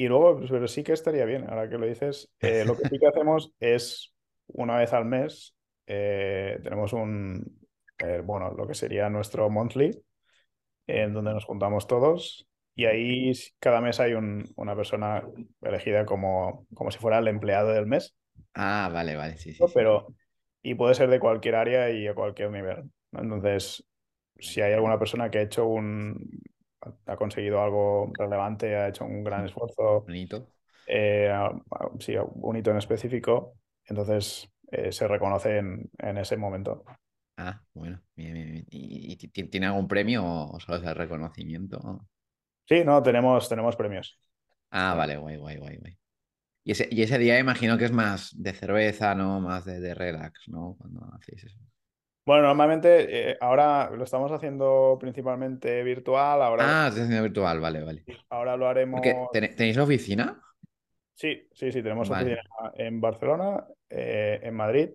Y 0.00 0.08
luego, 0.08 0.40
pero 0.48 0.66
sí 0.66 0.82
que 0.82 0.92
estaría 0.94 1.26
bien, 1.26 1.44
ahora 1.50 1.68
que 1.68 1.76
lo 1.76 1.84
dices. 1.86 2.30
Eh, 2.40 2.64
lo 2.64 2.74
que 2.78 2.86
sí 2.86 2.98
que 2.98 3.06
hacemos 3.06 3.52
es 3.60 4.14
una 4.46 4.78
vez 4.78 4.94
al 4.94 5.04
mes, 5.04 5.54
eh, 5.86 6.58
tenemos 6.62 6.94
un, 6.94 7.60
eh, 7.98 8.22
bueno, 8.24 8.50
lo 8.54 8.66
que 8.66 8.72
sería 8.74 9.10
nuestro 9.10 9.50
monthly, 9.50 9.90
en 10.86 11.14
donde 11.14 11.34
nos 11.34 11.44
juntamos 11.46 11.86
todos 11.86 12.48
y 12.76 12.86
ahí 12.86 13.32
cada 13.60 13.80
mes 13.80 14.00
hay 14.00 14.14
un- 14.14 14.44
una 14.56 14.76
persona 14.76 15.22
elegida 15.62 16.06
como, 16.06 16.66
como 16.74 16.90
si 16.90 16.98
fuera 16.98 17.18
el 17.18 17.28
empleado 17.28 17.70
del 17.72 17.86
mes, 17.86 18.14
Ah, 18.54 18.88
vale, 18.92 19.16
vale, 19.16 19.36
sí, 19.38 19.52
sí, 19.54 19.66
pero 19.74 20.14
y 20.62 20.74
puede 20.74 20.94
ser 20.94 21.08
de 21.10 21.20
cualquier 21.20 21.54
área 21.56 21.90
y 21.90 22.06
a 22.06 22.14
cualquier 22.14 22.50
nivel. 22.50 22.90
Entonces, 23.12 23.84
si 24.38 24.60
hay 24.60 24.72
alguna 24.72 24.98
persona 24.98 25.30
que 25.30 25.38
ha 25.38 25.42
hecho 25.42 25.66
un, 25.66 26.18
ha 27.06 27.16
conseguido 27.16 27.62
algo 27.62 28.12
relevante, 28.18 28.76
ha 28.76 28.88
hecho 28.88 29.04
un 29.04 29.24
gran 29.24 29.44
esfuerzo, 29.46 30.06
Bonito. 30.06 30.50
eh, 30.86 31.30
a- 31.30 31.46
a- 31.48 31.90
sí, 32.00 32.14
un 32.18 32.56
hito 32.56 32.70
en 32.72 32.78
específico, 32.78 33.54
entonces 33.86 34.50
eh, 34.72 34.92
se 34.92 35.08
reconoce 35.08 35.58
en, 35.58 35.90
en 35.98 36.18
ese 36.18 36.36
momento. 36.36 36.84
Ah, 37.36 37.62
bueno, 37.74 38.00
bien, 38.14 38.34
bien, 38.34 38.52
bien. 38.52 38.66
¿Y, 38.70 39.12
y 39.12 39.16
ti- 39.16 39.44
tiene 39.48 39.66
algún 39.66 39.88
premio 39.88 40.24
o 40.24 40.60
solo 40.60 40.78
es 40.78 40.84
el 40.84 40.94
reconocimiento? 40.94 42.06
Sí, 42.68 42.84
no, 42.84 43.02
tenemos, 43.02 43.48
tenemos 43.48 43.76
premios. 43.76 44.18
Ah, 44.70 44.94
vale, 44.94 45.16
guay, 45.16 45.36
guay, 45.36 45.56
guay, 45.58 45.76
guay. 45.78 45.98
Y 46.64 46.72
ese, 46.72 46.88
y 46.92 47.02
ese 47.02 47.18
día 47.18 47.38
imagino 47.40 47.78
que 47.78 47.86
es 47.86 47.92
más 47.92 48.30
de 48.40 48.54
cerveza, 48.54 49.14
¿no? 49.16 49.40
Más 49.40 49.64
de, 49.66 49.80
de 49.80 49.94
relax, 49.94 50.48
¿no? 50.48 50.76
Cuando 50.78 51.02
hacéis 51.14 51.44
eso. 51.44 51.58
Bueno, 52.24 52.42
normalmente 52.42 53.30
eh, 53.32 53.38
ahora 53.40 53.90
lo 53.90 54.04
estamos 54.04 54.30
haciendo 54.30 54.96
principalmente 55.00 55.82
virtual, 55.82 56.42
ahora, 56.42 56.64
Ah, 56.64 56.86
es 56.88 56.94
haciendo 56.94 57.22
virtual, 57.22 57.60
vale, 57.60 57.82
vale. 57.82 58.04
ahora 58.28 58.56
lo 58.56 58.68
haremos. 58.68 59.28
¿ten- 59.32 59.56
¿tenéis 59.56 59.76
la 59.76 59.84
oficina? 59.84 60.40
Sí, 61.14 61.48
sí, 61.52 61.70
sí, 61.72 61.82
tenemos 61.82 62.08
Vale. 62.08 62.30
oficina 62.30 62.42
en 62.74 63.00
Barcelona, 63.00 63.66
eh, 63.90 64.40
en 64.42 64.54
Madrid 64.54 64.90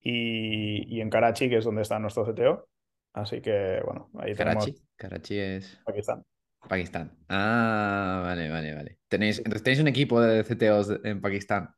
y, 0.00 0.96
y 0.96 1.00
en 1.00 1.10
Karachi, 1.10 1.48
que 1.48 1.58
es 1.58 1.64
donde 1.64 1.82
está 1.82 1.98
nuestro 1.98 2.24
CTO. 2.26 2.68
Así 3.12 3.40
que, 3.40 3.80
bueno, 3.84 4.10
ahí 4.18 4.34
tenemos 4.34 4.64
Karachi. 4.64 4.82
Karachi 4.96 5.38
es 5.38 5.78
Pakistán. 5.84 6.24
Pakistán. 6.68 7.18
Ah, 7.28 8.22
vale, 8.24 8.50
vale, 8.50 8.74
vale. 8.74 8.98
Tenéis, 9.08 9.38
entonces 9.38 9.62
tenéis 9.62 9.80
un 9.80 9.88
equipo 9.88 10.20
de 10.20 10.44
CTOs 10.44 10.90
en 11.04 11.20
Pakistán. 11.20 11.74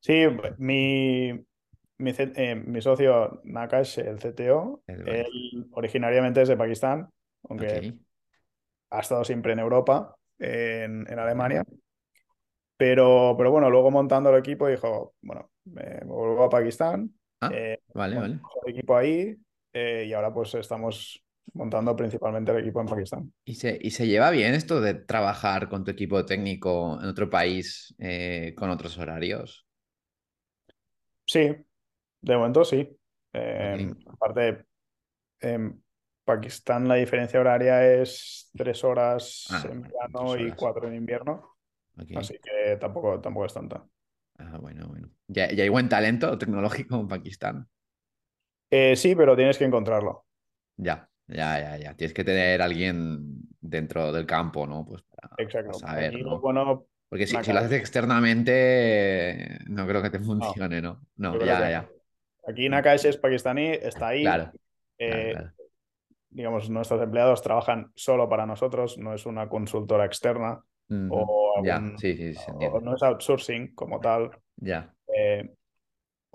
Sí, 0.00 0.12
mi, 0.58 1.32
mi, 2.04 2.12
eh, 2.18 2.54
mi 2.56 2.80
socio 2.82 3.40
Nakash, 3.44 3.98
el 4.00 4.18
CTO, 4.20 4.82
él 5.04 5.66
originariamente 5.72 6.42
es 6.42 6.48
de 6.48 6.56
Pakistán, 6.56 7.08
aunque 7.48 7.82
ha 8.90 9.00
estado 9.00 9.24
siempre 9.24 9.52
en 9.52 9.58
Europa, 9.60 10.16
en, 10.38 11.06
en 11.10 11.18
Alemania. 11.18 11.64
Pero, 12.76 13.34
pero 13.38 13.50
bueno, 13.50 13.70
luego 13.70 13.90
montando 13.90 14.30
el 14.30 14.38
equipo 14.38 14.66
dijo, 14.68 15.14
bueno, 15.22 15.50
me 15.64 16.00
vuelvo 16.04 16.44
a 16.44 16.50
Pakistán, 16.50 17.14
Ah, 17.40 17.50
eh, 17.52 17.78
vale, 17.94 18.16
vale. 18.16 18.40
el 18.66 18.72
equipo 18.72 18.96
ahí 18.96 19.36
eh, 19.72 20.04
y 20.08 20.12
ahora 20.12 20.32
pues 20.34 20.54
estamos 20.54 21.22
montando 21.52 21.94
principalmente 21.94 22.50
el 22.50 22.58
equipo 22.58 22.80
en 22.80 22.86
Pakistán. 22.86 23.32
¿Y 23.44 23.54
se, 23.56 23.78
y 23.80 23.90
se 23.92 24.06
lleva 24.06 24.30
bien 24.30 24.54
esto 24.54 24.80
de 24.80 24.94
trabajar 24.94 25.68
con 25.68 25.84
tu 25.84 25.90
equipo 25.92 26.24
técnico 26.24 26.98
en 27.00 27.08
otro 27.08 27.30
país 27.30 27.94
eh, 27.98 28.54
con 28.56 28.70
otros 28.70 28.98
horarios? 28.98 29.66
Sí, 31.26 31.40
de 32.24 32.36
momento 32.36 32.64
sí. 32.64 32.96
Eh, 33.32 33.90
Ok. 33.90 34.14
aparte, 34.14 34.64
en 35.40 35.82
Pakistán 36.24 36.88
la 36.88 36.94
diferencia 36.94 37.40
horaria 37.40 37.84
es 38.00 38.50
tres 38.56 38.82
horas 38.84 39.46
Ah, 39.50 39.66
en 39.70 39.82
verano 39.82 40.36
y 40.36 40.52
cuatro 40.52 40.88
en 40.88 40.94
invierno. 40.94 41.56
Así 42.14 42.38
que 42.42 42.76
tampoco, 42.76 43.20
tampoco 43.20 43.46
es 43.46 43.54
tanta. 43.54 43.84
Ah, 44.38 44.58
bueno, 44.60 44.88
bueno. 44.88 45.08
¿Ya, 45.28 45.50
ya 45.50 45.62
hay 45.62 45.68
buen 45.68 45.88
talento 45.88 46.36
tecnológico 46.38 46.96
en 46.96 47.08
Pakistán? 47.08 47.68
Eh, 48.70 48.96
sí, 48.96 49.14
pero 49.14 49.36
tienes 49.36 49.58
que 49.58 49.64
encontrarlo. 49.64 50.24
Ya, 50.76 51.08
ya, 51.28 51.60
ya, 51.60 51.76
ya. 51.76 51.94
Tienes 51.94 52.14
que 52.14 52.24
tener 52.24 52.60
alguien 52.60 53.42
dentro 53.60 54.12
del 54.12 54.26
campo, 54.26 54.66
¿no? 54.66 54.84
Pues 54.84 55.02
para, 55.02 55.28
para 55.28 55.44
Exacto. 55.44 55.78
saber, 55.78 56.20
¿no? 56.20 56.40
bueno, 56.40 56.86
Porque 57.08 57.26
si, 57.26 57.34
lo 57.34 57.58
haces 57.58 57.72
externamente, 57.72 59.58
no 59.66 59.86
creo 59.86 60.02
que 60.02 60.10
te 60.10 60.18
funcione, 60.18 60.82
¿no? 60.82 61.00
No, 61.16 61.38
ya, 61.38 61.70
ya. 61.70 61.90
Aquí 62.46 62.68
Nakash 62.68 63.06
es 63.06 63.16
pakistaní, 63.16 63.68
está 63.68 64.08
ahí. 64.08 64.22
Claro, 64.22 64.52
eh, 64.98 65.32
claro, 65.32 65.52
claro. 65.52 65.52
Digamos, 66.30 66.68
nuestros 66.68 67.00
empleados 67.00 67.42
trabajan 67.42 67.92
solo 67.94 68.28
para 68.28 68.44
nosotros, 68.44 68.98
no 68.98 69.14
es 69.14 69.24
una 69.24 69.48
consultora 69.48 70.04
externa 70.04 70.60
o, 71.08 71.62
sí, 71.98 72.16
sí, 72.16 72.34
no 72.82 72.94
es 72.96 73.02
outsourcing 73.02 73.74
como 73.74 74.00
tal. 74.00 74.30
Ya. 74.56 74.92
eh, 75.16 75.48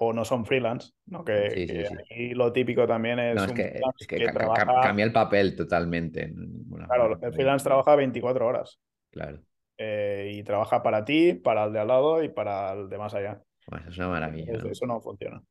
o 0.01 0.13
no 0.13 0.23
son 0.23 0.45
freelance, 0.45 0.93
¿no? 1.07 1.25
Que, 1.25 1.49
Sí, 1.53 1.67
sí, 1.67 1.73
que 1.73 1.85
sí. 1.87 1.95
aquí 1.95 2.29
lo 2.33 2.53
típico 2.53 2.87
también 2.87 3.19
es 3.19 3.35
No, 3.35 3.43
es 3.43 3.49
un 3.49 3.55
que, 3.57 3.63
freelance 3.63 3.97
es 3.99 4.07
que 4.07 4.17
que 4.17 4.25
ca- 4.25 4.31
ca- 4.31 4.37
trabaja, 4.37 4.81
cambia 4.81 5.05
el 5.05 5.11
papel 5.11 5.55
totalmente. 5.57 6.33
claro, 6.87 7.19
el 7.21 7.33
freelance 7.33 7.65
trabaja 7.65 7.95
24 7.95 8.47
horas 8.47 8.79
Claro. 9.11 9.41
eh, 9.77 10.31
y 10.35 10.43
trabaja 10.43 10.81
para 10.81 11.03
ti, 11.03 11.33
para 11.33 11.65
el 11.65 11.73
de 11.73 11.79
al 11.79 11.87
lado 11.89 12.23
y 12.23 12.29
para 12.29 12.71
el 12.73 12.87
de 12.87 12.97
más 12.97 13.13
allá. 13.13 13.41
Bueno, 13.67 13.83
eso 13.85 13.91
es 13.91 13.97
una 13.99 14.07
maravilla, 14.09 14.45
Entonces, 14.53 14.63
¿no? 14.65 14.71
Eso 14.71 14.85
no 14.85 15.01
funciona. 15.01 15.43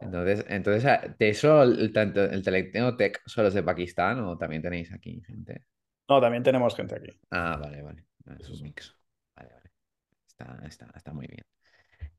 Entonces, 0.00 0.44
entonces 0.48 0.84
ah, 0.86 1.14
¿de 1.18 1.28
eso 1.30 1.62
el, 1.62 1.92
el 1.96 2.42
Telecteno 2.42 2.96
Tech 2.96 3.20
solo 3.26 3.48
es 3.48 3.54
de 3.54 3.62
Pakistán 3.62 4.20
o 4.20 4.36
también 4.38 4.62
tenéis 4.62 4.92
aquí 4.92 5.22
gente? 5.26 5.64
No, 6.08 6.20
también 6.20 6.42
tenemos 6.42 6.74
gente 6.76 6.94
aquí. 6.96 7.18
Ah, 7.30 7.56
vale, 7.60 7.82
vale. 7.82 8.04
Ah, 8.26 8.36
Es 8.38 8.48
Sí, 8.48 8.54
un 8.54 8.60
sí. 8.60 8.62
mix. 8.62 8.96
Vale, 9.36 9.50
vale. 9.54 9.70
Está, 10.28 10.60
está, 10.68 10.86
está 10.96 11.12
muy 11.12 11.26
bien. 11.28 11.44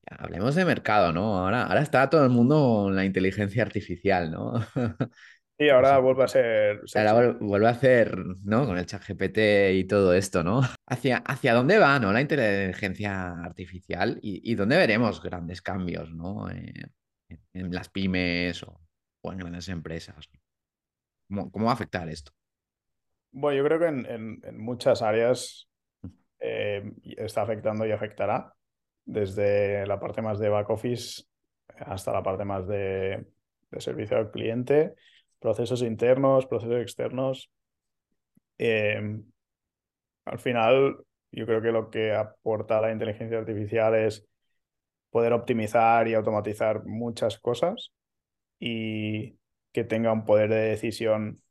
Ya, 0.09 0.17
hablemos 0.17 0.55
de 0.55 0.65
mercado, 0.65 1.13
¿no? 1.13 1.37
Ahora, 1.39 1.65
ahora 1.65 1.81
está 1.81 2.09
todo 2.09 2.23
el 2.25 2.31
mundo 2.31 2.87
en 2.89 2.95
la 2.97 3.05
inteligencia 3.05 3.63
artificial, 3.63 4.31
¿no? 4.31 4.53
Y 5.57 5.69
ahora 5.69 5.99
vuelve 5.99 6.23
a 6.23 6.27
ser. 6.27 6.81
Ahora 6.93 7.13
vuel- 7.15 7.37
vuelve 7.39 7.67
a 7.67 7.69
hacer, 7.71 8.17
¿no? 8.43 8.65
Con 8.65 8.77
el 8.77 8.85
chat 8.85 9.03
GPT 9.03 9.73
y 9.75 9.85
todo 9.85 10.13
esto, 10.13 10.43
¿no? 10.43 10.61
¿Hacia, 10.87 11.17
hacia 11.17 11.53
dónde 11.53 11.77
va, 11.79 11.99
¿no? 11.99 12.11
La 12.11 12.21
inteligencia 12.21 13.31
artificial 13.43 14.19
y, 14.21 14.41
y 14.51 14.55
dónde 14.55 14.77
veremos 14.77 15.21
grandes 15.21 15.61
cambios, 15.61 16.13
¿no? 16.13 16.49
Eh, 16.49 16.73
en, 17.53 17.71
las 17.73 17.89
pymes 17.89 18.63
o, 18.63 18.79
o 19.21 19.31
en 19.31 19.39
grandes 19.39 19.69
empresas. 19.69 20.29
¿Cómo, 21.27 21.51
cómo 21.51 21.65
va 21.65 21.71
a 21.71 21.75
afectar 21.75 22.09
esto? 22.09 22.31
Bueno, 23.31 23.57
yo 23.57 23.63
creo 23.65 23.79
que 23.79 23.87
en, 23.87 24.05
en- 24.05 24.41
en 24.43 24.57
muchas 24.59 25.01
áreas 25.01 25.69
eh, 26.39 26.91
está 27.17 27.43
afectando 27.43 27.85
y 27.85 27.91
afectará, 27.91 28.53
desde 29.05 29.85
la 29.87 29.99
parte 29.99 30.21
más 30.21 30.39
de 30.39 30.49
back 30.49 30.69
office 30.69 31.23
hasta 31.77 32.11
la 32.13 32.23
parte 32.23 32.45
más 32.45 32.67
de, 32.67 33.25
de 33.71 33.81
servicio 33.81 34.17
al 34.17 34.31
cliente, 34.31 34.95
procesos 35.39 35.81
internos, 35.81 36.45
procesos 36.47 36.81
externos. 36.81 37.51
Eh, 38.57 39.21
al 40.25 40.39
final, 40.39 40.97
yo 41.31 41.45
creo 41.45 41.61
que 41.61 41.71
lo 41.71 41.89
que 41.89 42.13
aporta 42.13 42.81
la 42.81 42.91
inteligencia 42.91 43.39
artificial 43.39 43.95
es 43.95 44.27
poder 45.11 45.33
optimizar 45.33 46.07
y 46.07 46.15
automatizar 46.15 46.85
muchas 46.85 47.39
cosas 47.39 47.93
y 48.59 49.37
que 49.73 49.83
tenga 49.85 50.13
un 50.13 50.25
poder 50.25 50.49
de 50.49 50.57
decisión 50.57 51.41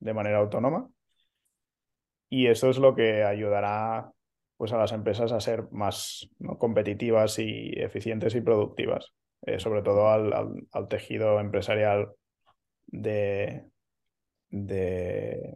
de 0.00 0.14
manera 0.14 0.38
autónoma. 0.38 0.90
Y 2.28 2.46
eso 2.46 2.70
es 2.70 2.78
lo 2.78 2.94
que 2.94 3.24
ayudará 3.24 4.12
pues, 4.56 4.72
a 4.72 4.78
las 4.78 4.92
empresas 4.92 5.32
a 5.32 5.40
ser 5.40 5.68
más 5.72 6.28
competitivas 6.58 7.38
y 7.38 7.72
eficientes 7.76 8.34
y 8.34 8.40
productivas, 8.40 9.12
eh, 9.42 9.58
sobre 9.58 9.82
todo 9.82 10.08
al, 10.10 10.32
al- 10.32 10.66
al 10.72 10.88
tejido 10.88 11.40
empresarial 11.40 12.12
de, 12.88 13.66
de, 14.50 15.54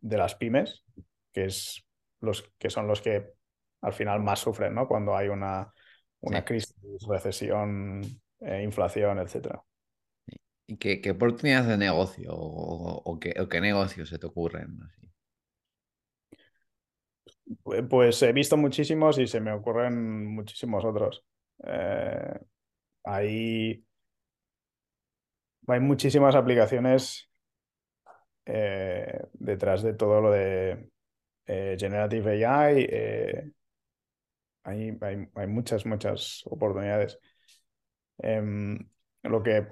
de 0.00 0.16
las 0.18 0.34
pymes, 0.34 0.84
que, 1.32 1.44
es 1.46 1.84
los, 2.20 2.42
que 2.58 2.70
son 2.70 2.86
los 2.86 3.00
que 3.02 3.32
al 3.82 3.92
final 3.92 4.20
más 4.20 4.40
sufren 4.40 4.74
¿no? 4.74 4.88
cuando 4.88 5.16
hay 5.16 5.28
una, 5.28 5.72
una 6.20 6.44
Sí. 6.44 6.44
crisis, 6.44 6.74
recesión, 7.08 8.02
eh, 8.40 8.62
inflación, 8.62 9.18
etcétera. 9.18 9.62
¿Y 10.66 10.76
qué, 10.78 11.00
qué 11.02 11.10
oportunidades 11.10 11.68
de 11.68 11.76
negocio 11.76 12.32
o, 12.32 13.02
o 13.04 13.20
qué, 13.20 13.34
o 13.40 13.48
qué 13.48 13.60
negocios 13.60 14.08
se 14.08 14.18
te 14.18 14.26
ocurren? 14.26 14.80
Así? 14.82 15.12
Pu- 17.64 17.88
Pues 17.88 18.22
he 18.22 18.32
visto 18.32 18.56
muchísimos 18.56 19.18
y 19.18 19.26
se 19.26 19.40
me 19.40 19.52
ocurren 19.52 20.26
muchísimos 20.34 20.84
otros. 20.84 21.24
Eh, 21.64 22.38
hay, 23.04 23.84
hay 25.68 25.80
muchísimas 25.80 26.34
aplicaciones 26.34 27.30
eh, 28.46 29.20
detrás 29.34 29.82
de 29.82 29.94
todo 29.94 30.20
lo 30.20 30.30
de 30.32 30.90
eh, 31.46 31.76
Generative 31.78 32.46
AI. 32.46 33.52
Hay, 34.70 34.98
hay- 35.02 35.28
hay 35.34 35.46
muchas, 35.48 35.86
muchas 35.86 36.42
oportunidades. 36.46 37.18
Em, 38.18 38.78
lo 39.22 39.42
que 39.42 39.66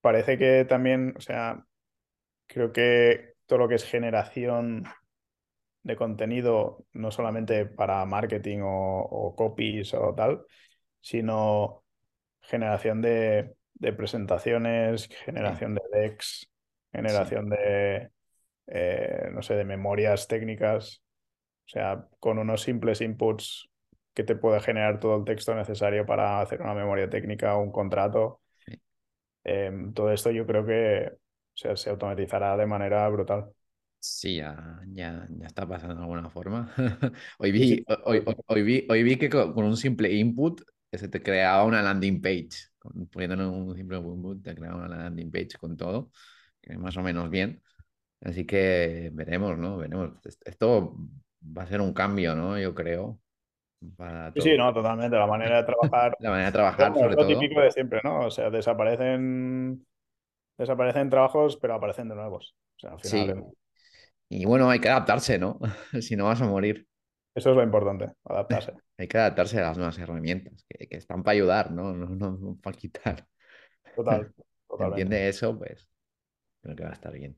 parece 0.00 0.38
que 0.38 0.64
también, 0.64 1.14
o 1.16 1.20
sea, 1.20 1.64
creo 2.46 2.72
que 2.72 3.34
todo 3.46 3.60
lo 3.60 3.68
que 3.68 3.76
es 3.76 3.84
generación 3.84 4.84
de 5.82 5.96
contenido, 5.96 6.86
no 6.92 7.10
solamente 7.10 7.66
para 7.66 8.04
marketing 8.06 8.60
o, 8.62 9.00
o 9.02 9.36
copies 9.36 9.94
o 9.94 10.14
tal, 10.14 10.46
sino 11.00 11.84
generación 12.42 13.02
de, 13.02 13.56
de 13.74 13.92
presentaciones, 13.92 15.08
generación 15.24 15.74
de 15.76 15.82
decks, 15.92 16.50
generación 16.92 17.50
de, 17.50 18.10
eh, 18.68 19.30
no 19.32 19.42
sé, 19.42 19.54
de 19.56 19.64
memorias 19.64 20.28
técnicas. 20.28 21.02
O 21.66 21.70
sea, 21.70 22.08
con 22.20 22.38
unos 22.38 22.62
simples 22.62 23.00
inputs 23.02 23.70
que 24.14 24.24
te 24.24 24.36
puede 24.36 24.60
generar 24.60 25.00
todo 25.00 25.16
el 25.18 25.24
texto 25.24 25.54
necesario 25.54 26.06
para 26.06 26.40
hacer 26.40 26.62
una 26.62 26.74
memoria 26.74 27.10
técnica 27.10 27.56
o 27.56 27.62
un 27.62 27.72
contrato. 27.72 28.40
Sí. 28.66 28.74
Em, 29.44 29.92
todo 29.94 30.12
esto 30.12 30.30
yo 30.30 30.46
creo 30.46 30.64
que 30.66 31.08
o 31.14 31.18
sea, 31.56 31.76
se 31.76 31.90
automatizará 31.90 32.56
de 32.56 32.66
manera 32.66 33.08
brutal. 33.08 33.52
Sí, 34.00 34.36
ya, 34.36 34.80
ya, 34.92 35.26
ya 35.30 35.46
está 35.46 35.66
pasando 35.66 35.94
de 35.94 36.00
alguna 36.02 36.28
forma. 36.28 36.70
Hoy 37.38 37.52
vi, 37.52 37.62
sí. 37.66 37.86
hoy, 38.04 38.22
hoy- 38.26 38.36
hoy 38.46 38.62
vi, 38.62 38.86
hoy 38.90 39.02
vi 39.02 39.16
que 39.18 39.30
co- 39.30 39.54
con, 39.54 39.64
un 39.64 39.76
simple 39.78 40.12
input 40.12 40.60
eh, 40.90 40.98
se 40.98 41.08
te 41.08 41.22
creaba 41.22 41.64
una 41.64 41.82
landing 41.82 42.20
page. 42.20 42.50
Poniéndole 43.10 43.46
un 43.46 43.74
simple 43.74 43.96
input 43.98 44.42
te 44.42 44.54
creaba 44.54 44.76
una 44.84 44.88
landing 44.98 45.30
page 45.30 45.56
con 45.58 45.74
todo, 45.76 46.10
que 46.60 46.74
es 46.74 46.78
más 46.78 46.96
o 46.98 47.02
menos 47.02 47.30
bien. 47.30 47.62
Así 48.22 48.46
que 48.46 49.10
veremos, 49.14 49.58
¿no? 49.58 49.78
Veremos. 49.78 50.12
Est- 50.26 50.46
Esto 50.48 50.96
va 51.42 51.64
a 51.64 51.66
ser 51.68 51.80
un 51.82 51.94
cambio, 51.94 52.34
¿no? 52.36 52.58
Yo 52.60 52.74
creo, 52.74 53.20
para 53.96 54.32
Sí, 54.36 54.56
no, 54.56 54.72
totalmente. 54.72 55.16
La 55.16 55.26
manera 55.26 55.58
de 55.58 55.64
trabajar. 55.64 56.16
La 56.18 56.30
manera 56.30 56.46
de 56.46 56.52
trabajar, 56.52 56.92
Bueno, 56.92 56.96
es 57.06 57.12
sobre 57.12 57.16
lo 57.16 57.26
todo. 57.26 57.26
típico 57.26 57.60
de 57.60 57.70
siempre, 57.70 58.00
¿no? 58.04 58.26
O 58.26 58.30
sea, 58.30 58.50
desaparecen, 58.50 59.86
desaparecen 60.58 61.10
trabajos, 61.10 61.56
pero 61.58 61.74
aparecen 61.74 62.08
de 62.08 62.16
nuevos. 62.16 62.56
O 62.76 62.80
sea, 62.80 62.92
al 62.92 63.00
final, 63.00 63.26
Sí. 63.26 63.34
Y 64.28 64.44
bueno, 64.46 64.70
hay 64.70 64.80
que 64.80 64.88
adaptarse, 64.88 65.38
¿no? 65.38 65.58
Si 66.02 66.16
no 66.16 66.26
vas 66.26 66.40
a 66.42 66.46
morir. 66.46 66.86
eso 67.34 67.50
es 67.50 67.56
lo 67.56 67.62
importante, 67.62 68.12
adaptarse. 68.24 68.72
Hay 68.98 69.08
que 69.08 69.18
adaptarse 69.18 69.58
a 69.58 69.62
las 69.62 69.76
nuevas 69.76 69.98
herramientas, 69.98 70.64
que, 70.68 70.86
que 70.88 70.96
están 70.96 71.22
para 71.24 71.34
ayudar, 71.34 71.70
¿no? 71.72 71.92
No, 71.92 72.06
no, 72.06 72.30
no 72.38 72.56
para 72.62 72.76
quitar. 72.76 73.26
Total, 73.96 74.32
¿Se 74.36 74.42
totalmente. 74.68 75.02
entiende 75.02 75.28
eso? 75.28 75.58
Pues 75.58 75.88
creo 76.62 76.76
que 76.76 76.84
va 76.84 76.90
a 76.90 76.94
estar 76.94 77.12
bien. 77.12 77.36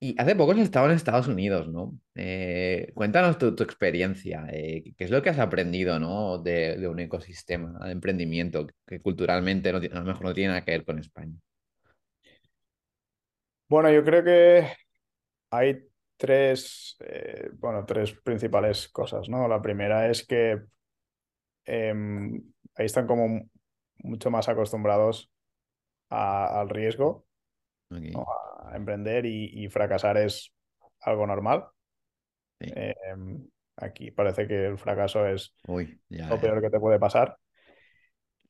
Y 0.00 0.14
hace 0.20 0.36
poco 0.36 0.52
has 0.52 0.58
estado 0.58 0.86
en 0.86 0.92
Estados 0.92 1.26
Unidos, 1.26 1.68
¿no? 1.68 1.98
Eh, 2.14 2.92
cuéntanos 2.94 3.36
tu, 3.36 3.48
experiencia. 3.48 4.46
eh, 4.52 4.94
¿qué 4.96 5.04
es 5.04 5.10
lo 5.10 5.22
que 5.22 5.30
has 5.30 5.40
aprendido, 5.40 5.98
¿no? 5.98 6.38
de, 6.38 6.86
un 6.86 7.00
ecosistema 7.00 7.84
de 7.84 7.92
emprendimiento 7.92 8.68
que 8.86 9.00
culturalmente 9.00 9.72
no 9.72 9.78
a 9.78 10.00
lo 10.00 10.04
mejor 10.04 10.24
no 10.24 10.34
tiene 10.34 10.48
nada 10.50 10.64
que 10.64 10.70
ver 10.70 10.84
con 10.84 11.00
España? 11.00 11.34
Bueno, 13.68 13.90
yo 13.90 14.04
creo 14.04 14.22
que 14.22 14.72
hay 15.50 15.88
tres, 16.16 16.96
eh, 17.00 17.50
bueno, 17.54 17.84
tres 17.84 18.12
principales 18.12 18.88
cosas, 18.88 19.28
¿no? 19.28 19.48
La 19.48 19.60
primera 19.60 20.08
es 20.08 20.24
que 20.26 20.62
em, 21.64 22.42
ahí 22.76 22.86
están 22.86 23.06
como 23.06 23.48
mucho 23.98 24.30
más 24.30 24.48
acostumbrados 24.48 25.30
al 26.08 26.68
riesgo, 26.70 27.27
Ok, 27.90 28.02
¿no? 28.14 28.26
A 28.64 28.76
emprender 28.76 29.26
y, 29.26 29.50
y 29.64 29.68
fracasar 29.68 30.16
es 30.18 30.52
algo 31.00 31.26
normal. 31.26 31.66
sí. 32.60 32.88
Em, 33.12 33.48
aquí 33.76 34.10
parece 34.10 34.46
que 34.46 34.66
el 34.66 34.78
fracaso 34.78 35.26
es 35.26 35.54
Uy, 35.68 36.00
ya, 36.08 36.28
lo 36.28 36.40
peor 36.40 36.60
que 36.62 36.70
te 36.70 36.80
puede 36.80 36.98
pasar. 36.98 37.38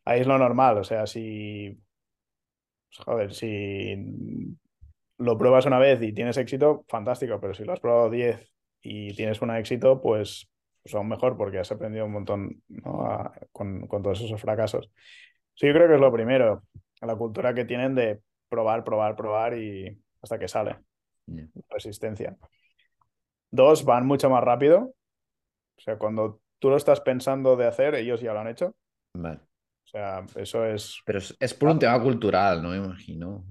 Ahí 0.04 0.20
es 0.20 0.26
lo 0.26 0.38
normal, 0.38 0.78
o 0.78 0.84
sea, 0.84 1.06
si, 1.06 1.78
pues, 2.88 3.04
joder, 3.04 3.34
si 3.34 3.96
lo 5.18 5.38
pruebas 5.38 5.66
una 5.66 5.78
vez 5.78 6.00
y 6.02 6.12
tienes 6.12 6.36
éxito, 6.36 6.84
fantástico, 6.88 7.40
pero 7.40 7.54
si 7.54 7.64
lo 7.64 7.72
has 7.72 7.80
probado 7.80 8.10
10 8.10 8.52
y 8.82 9.14
tienes 9.14 9.40
un 9.42 9.50
éxito, 9.54 10.00
pues 10.00 10.48
pues 10.82 10.94
aún 10.94 11.08
mejor 11.08 11.36
porque 11.36 11.58
has 11.58 11.70
aprendido 11.72 12.06
un 12.06 12.12
montón 12.12 12.62
¿no? 12.68 13.02
a- 13.04 13.32
con, 13.52 13.86
con 13.88 14.02
todos 14.02 14.20
esos 14.22 14.40
fracasos. 14.40 14.90
Sí, 15.54 15.66
yo 15.66 15.72
creo 15.74 15.88
que 15.88 15.94
es 15.96 16.00
lo 16.00 16.12
primero, 16.12 16.64
la 17.02 17.16
cultura 17.16 17.54
que 17.54 17.64
tienen 17.66 17.94
de 17.94 18.20
probar, 18.48 18.84
probar, 18.84 19.16
probar 19.16 19.56
y 19.58 20.00
hasta 20.22 20.38
que 20.38 20.48
sale, 20.48 20.78
Ya. 21.26 21.46
resistencia. 21.70 22.36
Dos, 23.50 23.84
van 23.84 24.06
mucho 24.06 24.28
más 24.30 24.42
rápido. 24.44 24.94
O 25.76 25.80
sea, 25.80 25.96
cuando 25.96 26.40
tú 26.58 26.70
lo 26.70 26.76
estás 26.76 27.00
pensando 27.00 27.56
de 27.56 27.66
hacer, 27.66 27.94
ellos 27.94 28.20
ya 28.20 28.32
lo 28.32 28.40
han 28.40 28.48
hecho. 28.48 28.74
Vale. 29.14 29.40
O 29.84 29.90
sea, 29.90 30.26
eso 30.36 30.64
es... 30.66 31.00
Pero 31.04 31.18
es, 31.18 31.36
es 31.38 31.54
por 31.54 31.70
un 31.70 31.78
tema 31.78 32.02
cultural, 32.02 32.62
¿no? 32.62 32.70
Me 32.70 32.76
imagino. 32.78 33.44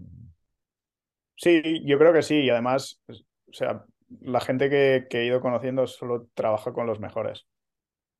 Sí, 1.35 1.83
yo 1.85 1.97
creo 1.97 2.13
que 2.13 2.21
sí. 2.21 2.41
Y 2.41 2.49
además, 2.49 3.01
o 3.07 3.53
sea, 3.53 3.85
la 4.21 4.39
gente 4.39 4.69
que, 4.69 5.07
que 5.09 5.21
he 5.21 5.25
ido 5.25 5.41
conociendo 5.41 5.87
solo 5.87 6.27
trabaja 6.33 6.73
con 6.73 6.85
los 6.87 6.99
mejores. 6.99 7.47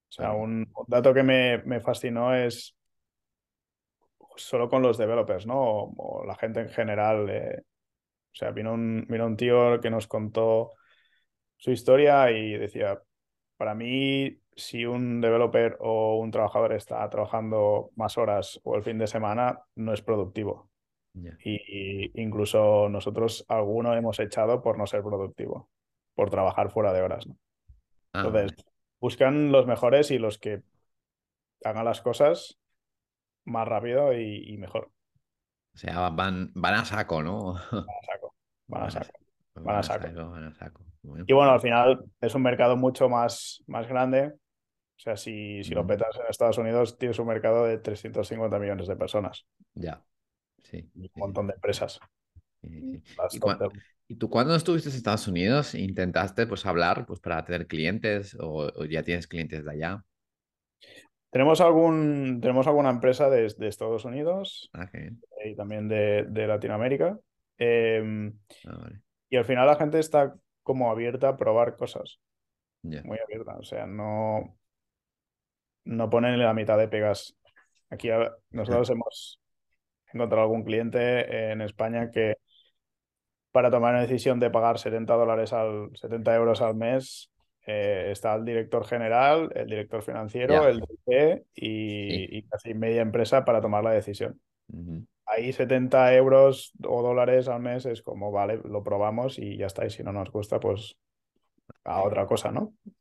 O 0.10 0.12
sea, 0.12 0.32
un 0.34 0.72
dato 0.88 1.14
que 1.14 1.24
me, 1.24 1.60
me 1.66 1.82
fascinó 1.82 2.34
es 2.34 2.77
solo 4.38 4.70
con 4.70 4.82
los 4.82 4.98
developers, 4.98 5.46
¿no? 5.46 5.60
O, 5.62 5.94
o 6.22 6.26
la 6.26 6.36
gente 6.36 6.62
en 6.62 6.70
general. 6.70 7.30
eh, 7.30 7.62
o 8.34 8.36
sea, 8.40 8.52
vino 8.52 8.74
un, 8.74 9.06
vino 9.10 9.26
un 9.26 9.38
tío 9.38 9.80
que 9.82 9.90
nos 9.90 10.08
contó 10.08 10.74
su 11.58 11.72
historia 11.72 12.32
y 12.32 12.54
decía, 12.58 13.02
para 13.58 13.76
mí, 13.76 14.40
si 14.56 14.86
un 14.86 15.22
developer 15.22 15.78
o 15.80 16.18
un 16.20 16.32
trabajador 16.32 16.74
está 16.74 17.10
trabajando 17.10 17.92
más 17.96 18.18
horas 18.18 18.60
o 18.64 18.76
el 18.76 18.84
fin 18.84 18.98
de 19.00 19.08
semana, 19.08 19.62
no 19.76 19.94
es 19.94 20.02
productivo. 20.02 20.70
Y, 21.44 21.56
y 22.08 22.22
incluso 22.22 22.90
nosotros 22.90 23.46
alguno 23.48 23.96
hemos 23.96 24.20
echado 24.20 24.62
por 24.62 24.78
no 24.78 24.86
ser 24.88 25.02
productivo, 25.04 25.70
por 26.14 26.30
trabajar 26.30 26.70
fuera 26.72 26.94
de 26.94 27.02
horas, 27.02 27.26
¿no? 27.28 27.38
Ah, 28.14 28.24
Entonces, 28.24 28.52
vale. 28.52 28.56
buscan 29.00 29.52
los 29.52 29.66
mejores 29.68 30.12
y 30.12 30.20
los 30.20 30.38
que 30.38 30.62
hagan 31.64 31.86
las 31.86 32.02
cosas 32.02 32.58
más 33.48 33.68
rápido 33.68 34.14
y, 34.14 34.54
y 34.54 34.58
mejor. 34.58 34.92
O 35.74 35.78
sea, 35.78 36.10
van, 36.10 36.52
van 36.56 36.76
a 36.76 36.86
saco, 36.86 37.22
¿no? 37.22 37.54
Van 37.54 37.64
a 37.64 38.02
saco. 38.06 38.36
Van 38.68 38.84
a 38.84 38.90
saco. 38.90 39.12
Van 39.56 39.76
a 39.78 39.84
saco. 39.84 40.30
van 40.30 40.44
a 40.46 40.54
saco. 40.54 40.86
Bueno. 41.02 41.26
Y 41.28 41.34
bueno, 41.34 41.52
al 41.52 41.62
final 41.62 42.04
es 42.20 42.36
un 42.36 42.42
mercado 42.42 42.76
mucho 42.76 43.08
más, 43.10 43.64
más 43.68 43.88
grande. 43.88 44.28
O 44.28 45.00
sea, 45.00 45.16
si, 45.16 45.64
si 45.64 45.74
lo 45.74 45.86
petas 45.86 46.16
en 46.16 46.26
Estados 46.30 46.58
Unidos, 46.58 46.98
tienes 46.98 47.20
un 47.20 47.28
mercado 47.28 47.66
de 47.66 47.78
350 47.78 48.58
millones 48.60 48.88
de 48.88 48.96
personas 48.96 49.46
Ya. 49.76 50.02
Sí. 50.64 50.90
y 50.96 51.02
sí, 51.04 51.12
un 51.14 51.20
montón 51.22 51.48
de 51.48 51.54
empresas. 51.54 52.00
sí, 52.62 53.02
¿Y, 54.10 54.16
tú 54.16 54.30
cuando 54.30 54.56
estuviste 54.56 54.90
en 54.90 54.96
Estados 54.96 55.28
Unidos 55.28 55.76
intentaste 55.76 56.48
pues 56.48 56.66
hablar 56.66 57.06
pues 57.06 57.20
para 57.20 57.46
tener 57.46 57.68
clientes 57.68 58.36
o, 58.40 58.72
o 58.76 58.86
ya 58.86 59.04
tienes 59.04 59.28
clientes 59.28 59.64
de 59.64 59.72
allá? 59.72 60.04
Tenemos 61.30 61.60
algún, 61.62 62.40
tenemos 62.42 62.68
alguna 62.68 62.90
empresa 62.90 63.30
de, 63.30 63.54
de 63.58 63.68
Estados 63.68 64.06
Unidos 64.06 64.70
Ah, 64.74 64.90
bien. 64.92 65.22
y 65.46 65.56
también 65.56 65.88
de, 65.88 66.24
de 66.30 66.48
Latinoamérica. 66.48 67.18
Eh, 67.58 68.32
Ah, 68.66 68.78
vale. 68.82 69.02
y 69.30 69.36
al 69.38 69.46
final 69.46 69.68
la 69.68 69.76
gente 69.76 70.00
está 70.00 70.36
como 70.64 70.90
abierta 70.92 71.30
a 71.30 71.38
probar 71.38 71.76
cosas, 71.76 72.20
muy 72.82 73.18
abierta. 73.20 73.58
O 73.58 73.64
sea, 73.64 73.86
no, 73.86 74.58
no 75.86 76.10
ponen 76.10 76.38
la 76.40 76.54
mitad 76.54 76.78
de 76.78 76.88
pegas. 76.88 77.36
Aquí 77.90 78.10
nosotros 78.52 78.90
hemos 78.92 79.40
encontrado 80.14 80.44
algún 80.44 80.64
cliente 80.64 81.52
en 81.52 81.62
España 81.62 82.12
que 82.12 82.36
para 83.52 83.72
tomar 83.72 83.94
una 83.94 84.02
decisión 84.02 84.40
de 84.40 84.50
pagar 84.52 84.78
70 84.78 85.14
dólares 85.16 85.52
al 85.54 85.90
70 85.96 86.36
euros 86.36 86.62
al 86.62 86.76
mes 86.76 87.32
eh, 87.68 88.10
está 88.12 88.34
el 88.36 88.46
director 88.46 88.86
general, 88.86 89.52
el 89.54 89.68
director 89.68 90.02
financiero, 90.02 90.68
el 90.68 90.80
DP 90.80 91.46
y, 91.54 92.10
Sí. 92.10 92.28
y 92.32 92.44
casi 92.44 92.74
media 92.74 93.02
empresa 93.04 93.46
para 93.46 93.62
tomar 93.62 93.84
la 93.84 93.92
decisión. 93.92 94.40
Ahí 95.26 95.52
70 95.54 96.16
euros 96.16 96.72
o 96.84 97.04
dólares 97.04 97.48
al 97.50 97.62
mes 97.62 97.86
es 97.86 98.02
como, 98.02 98.32
vale, 98.32 98.62
lo 98.64 98.82
probamos 98.84 99.38
y 99.38 99.58
ya 99.58 99.66
está. 99.68 99.86
Y 99.86 99.90
si 99.90 100.02
no 100.04 100.14
nos 100.14 100.32
gusta, 100.32 100.60
pues 100.60 100.96
a 101.84 102.02
otra 102.04 102.26
cosa, 102.26 102.52
¿no? 102.52 102.62
O 102.86 102.92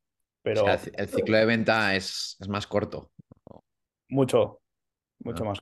Pero 0.43 0.63
sea, 0.65 0.75
el 0.75 0.81
ci- 0.81 0.93
el 0.97 1.09
ciclo 1.09 1.37
de 1.39 1.47
venta 1.47 1.95
es, 1.95 2.37
es 2.41 2.49
más 2.49 2.67
corto, 2.67 3.13
mucho, 4.09 4.61
mucho 5.21 5.45
Ah. 5.45 5.49
más. 5.49 5.59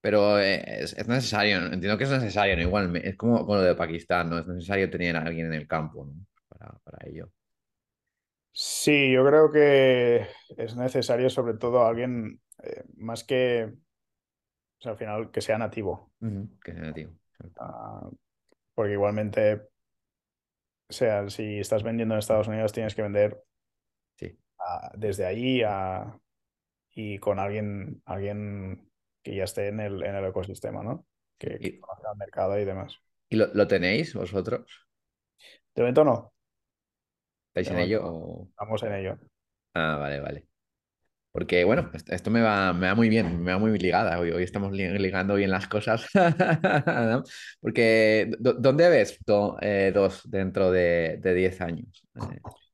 pero 0.00 0.38
eh, 0.38 0.62
es, 0.82 0.92
es 0.96 1.08
necesario, 1.08 1.58
entiendo 1.58 1.98
que 1.98 2.04
es 2.04 2.10
necesario, 2.10 2.56
¿no? 2.56 2.62
Igual 2.62 2.96
es 2.96 3.16
como 3.16 3.44
con 3.44 3.58
lo 3.58 3.64
de 3.64 3.74
Pakistán, 3.74 4.30
¿no? 4.30 4.38
Es 4.38 4.46
necesario 4.46 4.88
tener 4.90 5.16
a 5.16 5.22
alguien 5.22 5.46
en 5.46 5.54
el 5.54 5.66
campo, 5.66 6.04
¿no? 6.06 6.14
Para, 6.48 6.78
para 6.84 7.06
ello. 7.08 7.30
Sí, 8.60 9.12
yo 9.12 9.24
creo 9.24 9.52
que 9.52 10.26
es 10.56 10.74
necesario 10.74 11.30
sobre 11.30 11.54
todo 11.54 11.86
alguien 11.86 12.40
eh, 12.64 12.82
más 12.96 13.22
que, 13.22 13.72
o 13.72 14.82
sea, 14.82 14.92
al 14.92 14.98
final, 14.98 15.30
que 15.30 15.40
sea 15.40 15.58
nativo. 15.58 16.10
Que 16.64 16.72
sea 16.72 16.82
nativo. 16.82 17.12
Ah, 17.56 18.10
porque 18.74 18.94
igualmente, 18.94 19.54
o 20.88 20.92
sea, 20.92 21.30
si 21.30 21.60
estás 21.60 21.84
vendiendo 21.84 22.14
en 22.14 22.18
Estados 22.18 22.48
Unidos, 22.48 22.72
tienes 22.72 22.96
que 22.96 23.02
vender 23.02 23.44
Sí. 24.16 24.36
desde 24.94 25.24
allí 25.24 25.62
a- 25.62 26.18
y 26.94 27.18
con 27.20 27.38
alguien, 27.38 28.02
alguien 28.06 28.90
que 29.22 29.36
ya 29.36 29.44
esté 29.44 29.68
en 29.68 29.78
el, 29.78 30.02
en 30.02 30.16
el 30.16 30.24
ecosistema, 30.24 30.82
¿no? 30.82 31.06
Que, 31.38 31.60
que 31.60 31.78
conozca 31.78 32.10
el 32.10 32.18
mercado 32.18 32.58
y 32.58 32.64
demás. 32.64 32.96
¿Y 33.28 33.36
lo, 33.36 33.54
lo 33.54 33.68
tenéis 33.68 34.14
vosotros? 34.14 34.84
De 35.76 35.82
momento 35.82 36.02
no, 36.02 36.32
¿Estáis 37.54 37.70
en 37.70 37.78
ello? 37.80 38.00
o- 38.04 38.48
estamos 38.50 38.82
en 38.82 38.94
ello. 38.94 39.18
Ah, 39.74 39.96
vale, 39.98 40.20
vale. 40.20 40.46
Porque, 41.32 41.64
bueno, 41.64 41.90
est- 41.94 42.10
esto 42.12 42.30
me 42.30 42.42
va, 42.42 42.72
me 42.74 42.88
va 42.88 42.94
muy 42.96 43.08
bien, 43.08 43.42
me 43.42 43.52
va 43.52 43.58
muy 43.58 43.78
ligada. 43.78 44.18
Hoy, 44.20 44.32
hoy 44.32 44.44
estamos 44.44 44.72
li- 44.72 44.98
ligando 44.98 45.34
bien 45.36 45.50
las 45.50 45.68
cosas. 45.68 46.06
Porque, 47.60 48.30
¿dó- 48.40 48.54
¿dónde 48.54 48.88
ves 48.90 49.18
do- 49.26 49.58
eh, 49.62 49.92
dos 49.94 50.22
dentro 50.30 50.70
de, 50.72 51.18
de 51.22 51.34
10 51.34 51.60
años? 51.60 52.04
Eh, 52.16 52.40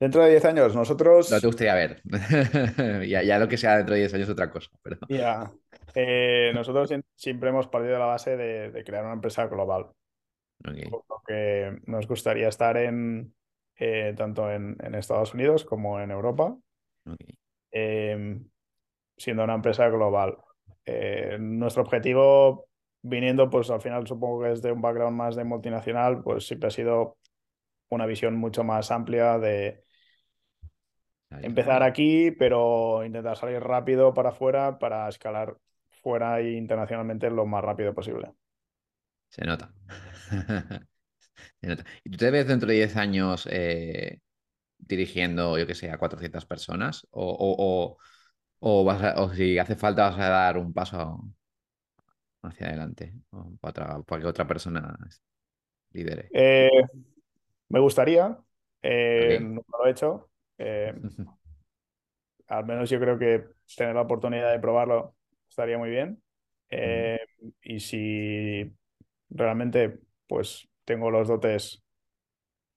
Dentro 0.00 0.22
de 0.22 0.30
10 0.30 0.44
años, 0.44 0.74
nosotros... 0.74 1.28
no 1.28 1.40
te 1.40 1.46
gustaría 1.46 1.74
ver. 1.74 2.02
ya, 3.08 3.22
ya 3.22 3.38
lo 3.38 3.48
que 3.48 3.56
sea 3.56 3.76
dentro 3.76 3.94
de 3.94 4.00
10 4.00 4.14
años 4.14 4.28
es 4.28 4.32
otra 4.32 4.50
cosa. 4.50 4.70
Pero... 4.82 4.98
Ya, 5.08 5.50
eh, 5.94 6.52
nosotros 6.54 6.90
siem- 6.90 7.02
siempre 7.16 7.48
hemos 7.50 7.68
partido 7.68 7.94
de 7.94 7.98
la 7.98 8.06
base 8.06 8.36
de, 8.36 8.70
de 8.70 8.84
crear 8.84 9.04
una 9.04 9.14
empresa 9.14 9.46
global, 9.46 9.90
ok, 10.64 10.78
por 10.90 11.04
lo 11.08 11.22
que 11.26 11.78
nos 11.86 12.06
gustaría 12.08 12.48
estar 12.48 12.76
en 12.76 13.34
eh, 13.78 14.14
tanto 14.16 14.50
en, 14.50 14.76
en 14.80 14.94
Estados 14.94 15.34
Unidos 15.34 15.64
como 15.64 16.00
en 16.00 16.10
Europa, 16.10 16.56
ok. 17.06 17.38
eh, 17.72 18.40
siendo 19.16 19.44
una 19.44 19.54
empresa 19.54 19.88
global. 19.88 20.36
Eh, 20.84 21.36
nuestro 21.40 21.82
objetivo, 21.82 22.68
viniendo, 23.02 23.50
pues 23.50 23.70
al 23.70 23.80
final 23.80 24.06
supongo 24.06 24.42
que 24.42 24.52
es 24.52 24.62
de 24.62 24.72
un 24.72 24.80
background 24.80 25.16
más 25.16 25.36
de 25.36 25.44
multinacional, 25.44 26.22
pues 26.22 26.46
siempre 26.46 26.68
ha 26.68 26.70
sido 26.70 27.18
una 27.90 28.06
visión 28.06 28.36
mucho 28.36 28.64
más 28.64 28.90
amplia 28.90 29.38
de 29.38 29.84
empezar 31.30 31.82
aquí, 31.82 32.30
pero 32.32 33.04
intentar 33.04 33.36
salir 33.36 33.60
rápido 33.60 34.14
para 34.14 34.30
afuera 34.30 34.78
para 34.78 35.08
escalar 35.08 35.56
fuera 36.02 36.40
e 36.40 36.52
internacionalmente 36.52 37.30
lo 37.30 37.46
más 37.46 37.64
rápido 37.64 37.94
posible. 37.94 38.32
Se 39.30 39.44
nota. 39.44 39.72
¿Y 42.04 42.10
tú 42.10 42.16
te 42.18 42.30
ves 42.30 42.46
dentro 42.46 42.68
de 42.68 42.74
10 42.76 42.96
años 42.96 43.46
eh, 43.50 44.20
dirigiendo, 44.78 45.58
yo 45.58 45.66
que 45.66 45.74
sé, 45.76 45.90
a 45.90 45.98
400 45.98 46.46
personas? 46.46 47.06
¿O, 47.12 47.24
o, 47.30 47.56
o- 47.94 47.98
o 48.60 48.84
vas 48.84 49.02
a- 49.04 49.22
o 49.22 49.34
si 49.34 49.58
hace 49.58 49.76
falta 49.76 50.10
vas 50.10 50.18
a 50.20 50.28
dar 50.30 50.58
un 50.58 50.72
paso 50.74 51.22
hacia 52.42 52.66
adelante 52.68 53.14
o 53.30 53.52
para, 53.60 53.70
otra- 53.96 54.02
para 54.04 54.22
que 54.22 54.28
otra 54.28 54.46
persona 54.46 54.96
lidere? 55.92 56.32
Eh, 56.32 56.70
me 57.68 57.80
gustaría, 57.80 58.38
eh, 58.82 59.38
Ok. 59.38 59.42
nunca 59.42 59.78
lo 59.78 59.86
he 59.86 59.90
hecho. 59.90 60.30
eh, 60.58 60.94
al 62.48 62.64
menos 62.66 62.90
yo 62.90 62.98
creo 63.00 63.18
que 63.18 63.44
tener 63.76 63.94
la 63.94 64.02
oportunidad 64.02 64.50
de 64.52 64.58
probarlo 64.60 65.14
estaría 65.48 65.78
muy 65.78 65.90
bien. 65.90 66.22
Y 67.62 67.80
si 67.80 68.72
realmente 69.30 70.00
pues 70.26 70.67
tengo 70.88 71.10
los 71.12 71.28
dotes 71.28 71.82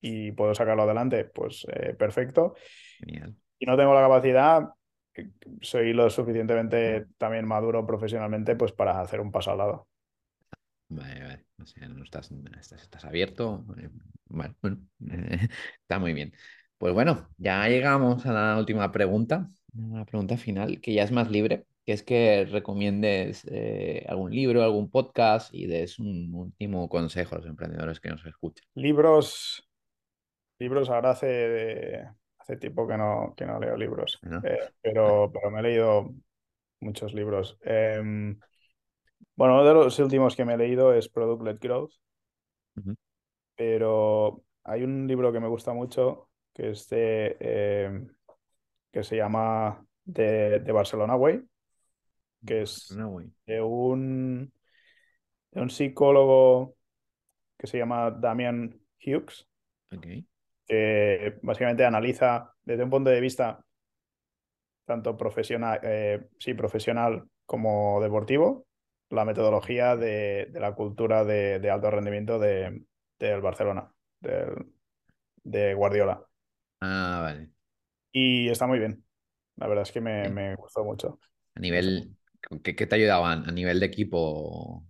y 0.01 0.31
puedo 0.33 0.55
sacarlo 0.55 0.83
adelante, 0.83 1.25
pues 1.25 1.65
eh, 1.71 1.95
perfecto. 1.95 2.55
Genial. 2.99 3.35
Si 3.59 3.65
no 3.65 3.77
tengo 3.77 3.93
la 3.93 4.01
capacidad, 4.01 4.69
soy 5.61 5.93
lo 5.93 6.09
suficientemente 6.09 7.07
también 7.17 7.47
maduro 7.47 7.85
profesionalmente 7.85 8.55
pues 8.55 8.71
para 8.71 8.99
hacer 9.01 9.21
un 9.21 9.31
paso 9.31 9.51
al 9.51 9.57
lado. 9.59 9.87
Vale, 10.89 11.21
vale. 11.23 11.45
O 11.61 11.65
sea, 11.65 11.87
no 11.87 12.03
estás, 12.03 12.31
estás, 12.59 12.81
estás 12.81 13.05
abierto. 13.05 13.65
eh, 13.77 13.89
Vale, 14.33 14.55
bueno, 14.61 14.77
está 15.81 15.99
muy 15.99 16.13
bien. 16.13 16.33
Pues 16.77 16.93
bueno, 16.93 17.29
ya 17.37 17.67
llegamos 17.67 18.25
a 18.25 18.33
la 18.33 18.57
última 18.57 18.91
pregunta, 18.91 19.49
una 19.73 20.05
pregunta 20.05 20.37
final, 20.37 20.81
que 20.81 20.93
ya 20.93 21.03
es 21.03 21.11
más 21.11 21.29
libre, 21.29 21.65
que 21.85 21.93
es 21.93 22.03
que 22.03 22.45
recomiendes 22.45 23.45
eh, 23.49 24.05
algún 24.07 24.31
libro, 24.31 24.63
algún 24.63 24.89
podcast 24.89 25.53
y 25.53 25.65
des 25.65 25.99
un 25.99 26.33
último 26.33 26.87
consejo 26.89 27.35
a 27.35 27.39
los 27.39 27.47
emprendedores 27.47 27.99
que 27.99 28.09
nos 28.09 28.25
escuchan. 28.25 28.65
Libros, 28.75 29.67
libros 30.59 30.89
ahora 30.89 31.11
hace, 31.11 32.05
hace 32.37 32.57
tiempo 32.57 32.87
que 32.87 32.97
no, 32.97 33.33
que 33.35 33.45
no 33.45 33.59
leo 33.59 33.75
libros, 33.75 34.19
¿no? 34.21 34.41
Eh, 34.43 34.59
pero, 34.81 35.31
pero 35.33 35.49
me 35.49 35.59
he 35.59 35.63
leído 35.63 36.13
muchos 36.79 37.13
libros. 37.13 37.57
Em, 37.61 38.39
bueno, 39.35 39.55
uno 39.55 39.65
de 39.65 39.73
los 39.73 39.97
últimos 39.99 40.35
que 40.35 40.45
me 40.45 40.53
he 40.53 40.57
leído 40.57 40.93
es 40.93 41.09
Product 41.09 41.43
Led 41.43 41.57
Growth, 41.59 41.93
pero 43.55 44.43
hay 44.63 44.83
un 44.83 45.07
libro 45.07 45.31
que 45.31 45.39
me 45.39 45.47
gusta 45.47 45.73
mucho 45.73 46.29
que 46.53 46.71
es 46.71 46.89
de, 46.89 47.37
em, 47.39 48.07
que 48.91 49.03
se 49.03 49.15
llama 49.15 49.85
The, 50.11 50.61
The 50.65 50.71
Barcelona 50.71 51.15
Way, 51.15 51.41
que 52.45 52.63
es 52.63 53.01
de 53.45 53.61
un, 53.61 54.53
de 55.51 55.61
un 55.61 55.69
psicólogo 55.69 56.75
que 57.57 57.67
se 57.67 57.77
llama 57.79 58.11
Damian 58.11 58.79
Hughes, 59.05 59.47
Ok. 59.93 60.07
que 60.67 61.37
básicamente 61.41 61.85
analiza 61.85 62.53
desde 62.63 62.83
un 62.83 62.89
punto 62.89 63.09
de 63.09 63.21
vista 63.21 63.63
tanto 64.85 65.17
profesional, 65.17 65.79
eh, 65.83 66.27
sí, 66.39 66.53
profesional 66.53 67.23
como 67.45 68.01
deportivo, 68.01 68.67
la 69.09 69.25
metodología 69.25 69.95
de, 69.95 70.47
de 70.51 70.59
la 70.59 70.73
cultura 70.75 71.23
de, 71.25 71.59
de 71.59 71.69
alto 71.69 71.91
rendimiento 71.91 72.39
de, 72.39 72.83
del 73.19 73.41
Barcelona, 73.41 73.91
del- 74.19 74.73
de 75.43 75.73
Guardiola. 75.75 76.25
Ah, 76.79 77.21
vale. 77.23 77.51
Y 78.11 78.49
está 78.49 78.67
muy 78.67 78.79
bien. 78.79 79.03
La 79.57 79.67
verdad 79.67 79.83
es 79.83 79.91
que 79.91 80.01
me, 80.01 80.29
Sí. 80.29 80.29
me 80.29 80.55
gustó 80.55 80.83
mucho. 80.83 81.19
A 81.55 81.59
nivel, 81.59 82.15
¿qué, 82.63 82.75
qué 82.75 82.87
te 82.87 82.95
ayudaban? 82.95 83.47
A 83.49 83.51
nivel 83.51 83.79
de 83.79 83.85
equipo. 83.87 84.83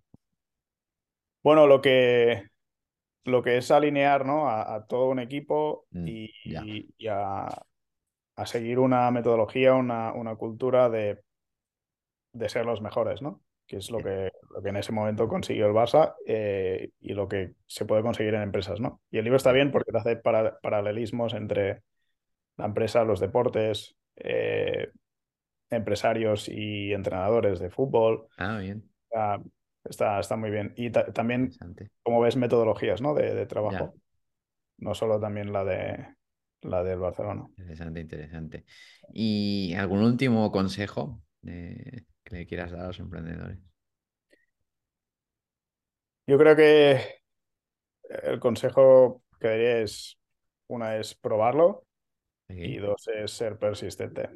Bueno, 1.43 1.65
lo 1.67 1.81
que, 1.81 2.47
lo 3.25 3.43
que 3.43 3.57
es 3.57 3.71
alinear, 3.71 4.25
¿no? 4.25 4.49
a, 4.49 4.75
a 4.75 4.87
todo 4.87 5.07
un 5.09 5.19
equipo 5.19 5.87
Mm, 5.93 6.05
y, 6.05 7.07
a, 7.09 7.63
a 8.37 8.47
seguir 8.47 8.79
una 8.79 9.11
metodología, 9.11 9.73
una, 9.75 10.13
una 10.13 10.35
cultura 10.37 10.89
de, 10.89 11.23
de 12.33 12.49
ser 12.49 12.65
los 12.65 12.81
mejores, 12.81 13.21
¿no? 13.21 13.41
Que 13.67 13.77
es 13.77 13.91
lo 13.91 14.01
que, 14.03 14.31
lo 14.53 14.61
que 14.61 14.69
en 14.69 14.77
ese 14.77 14.91
momento 14.91 15.27
consiguió 15.27 15.67
el 15.67 15.73
Barça 15.73 16.15
eh, 16.25 16.89
y 16.99 17.13
lo 17.13 17.27
que 17.27 17.53
se 17.67 17.85
puede 17.85 18.01
conseguir 18.01 18.33
en 18.35 18.41
empresas, 18.41 18.79
¿no? 18.79 19.01
Y 19.11 19.17
el 19.17 19.23
libro 19.23 19.37
está 19.37 19.51
bien 19.51 19.71
porque 19.71 19.91
te 19.91 19.97
hace 19.97 20.15
para- 20.17 20.59
paralelismos 20.59 21.33
entre 21.33 21.81
la 22.57 22.65
empresa, 22.65 23.03
los 23.05 23.19
deportes, 23.19 23.95
eh, 24.17 24.89
empresarios 25.71 26.49
y 26.49 26.93
entrenadores 26.93 27.59
de 27.59 27.69
fútbol. 27.71 28.27
Ah, 28.37 28.57
bien. 28.59 28.89
Está, 29.09 29.41
está, 29.85 30.19
está 30.19 30.35
muy 30.37 30.51
bien. 30.51 30.73
Y 30.77 30.91
ta- 30.91 31.11
también, 31.13 31.51
como 32.03 32.21
ves, 32.21 32.37
metodologías, 32.37 33.01
¿no? 33.01 33.13
De, 33.13 33.33
de 33.33 33.45
Ya. 33.45 33.47
trabajo. 33.47 33.95
No 34.77 34.95
solo 34.95 35.19
también 35.19 35.53
la 35.53 35.63
de 35.65 36.15
la 36.61 36.83
del 36.83 36.99
Barcelona. 36.99 37.47
Interesante, 37.57 37.99
interesante. 38.01 38.65
¿Y 39.13 39.73
algún 39.77 39.99
último 40.01 40.51
consejo 40.51 41.21
que 41.43 42.05
le 42.29 42.47
quieras 42.47 42.71
dar 42.71 42.81
a 42.81 42.87
los 42.87 42.99
emprendedores? 42.99 43.59
Yo 46.27 46.37
creo 46.37 46.55
que 46.55 47.21
el 48.23 48.39
consejo 48.39 49.23
que 49.39 49.47
daría 49.47 49.79
es, 49.79 50.19
una 50.67 50.97
es 50.97 51.15
probarlo 51.15 51.85
y 52.49 52.77
dos 52.77 53.07
es 53.09 53.31
ser 53.31 53.57
persistente. 53.57 54.29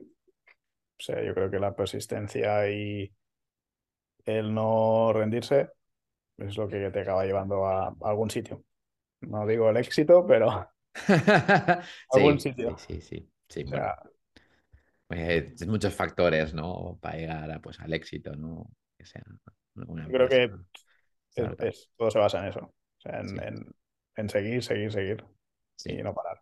O 0.99 1.03
sea, 1.03 1.23
yo 1.23 1.33
creo 1.33 1.49
que 1.51 1.59
la 1.59 1.75
persistencia 1.75 2.69
y 2.69 3.11
el 4.25 4.53
no 4.53 5.13
rendirse 5.13 5.69
es 6.37 6.57
lo 6.57 6.67
que 6.69 6.91
te 6.91 7.01
acaba 7.01 7.25
llevando 7.25 7.67
a 7.67 7.95
algún 8.03 8.29
sitio. 8.31 8.63
No 9.21 9.47
digo 9.47 9.69
el 9.69 9.77
éxito, 9.77 10.25
pero 10.27 10.69
algún 12.09 12.39
Sí, 12.39 12.39
sitio. 12.39 12.71
sí, 12.77 13.01
sí. 13.01 13.31
Sí, 13.49 13.63
O 13.63 13.67
bueno, 13.67 13.87
sea, 13.87 13.97
pues 15.07 15.61
es 15.61 15.67
muchos 15.67 15.93
factores, 15.93 16.53
¿no? 16.53 16.97
Para 17.01 17.17
llegar 17.17 17.51
a, 17.51 17.61
pues, 17.61 17.79
al 17.79 17.93
éxito, 17.93 18.35
¿no? 18.35 18.69
Que 18.97 19.05
sea 19.05 19.23
una 19.75 20.07
yo 20.07 20.17
creo 20.17 20.29
que 20.29 20.55
es, 21.69 21.89
todo 21.97 22.11
se 22.11 22.19
basa 22.19 22.39
en 22.41 22.45
eso. 22.49 22.61
O 22.61 23.01
sea, 23.01 23.21
en, 23.21 23.29
Sí, 23.31 23.43
en- 23.43 23.75
en 24.17 24.29
seguir, 24.29 24.63
seguir, 24.63 24.91
seguir 24.93 25.25
y 25.85 26.03
no 26.03 26.15
parar. 26.15 26.41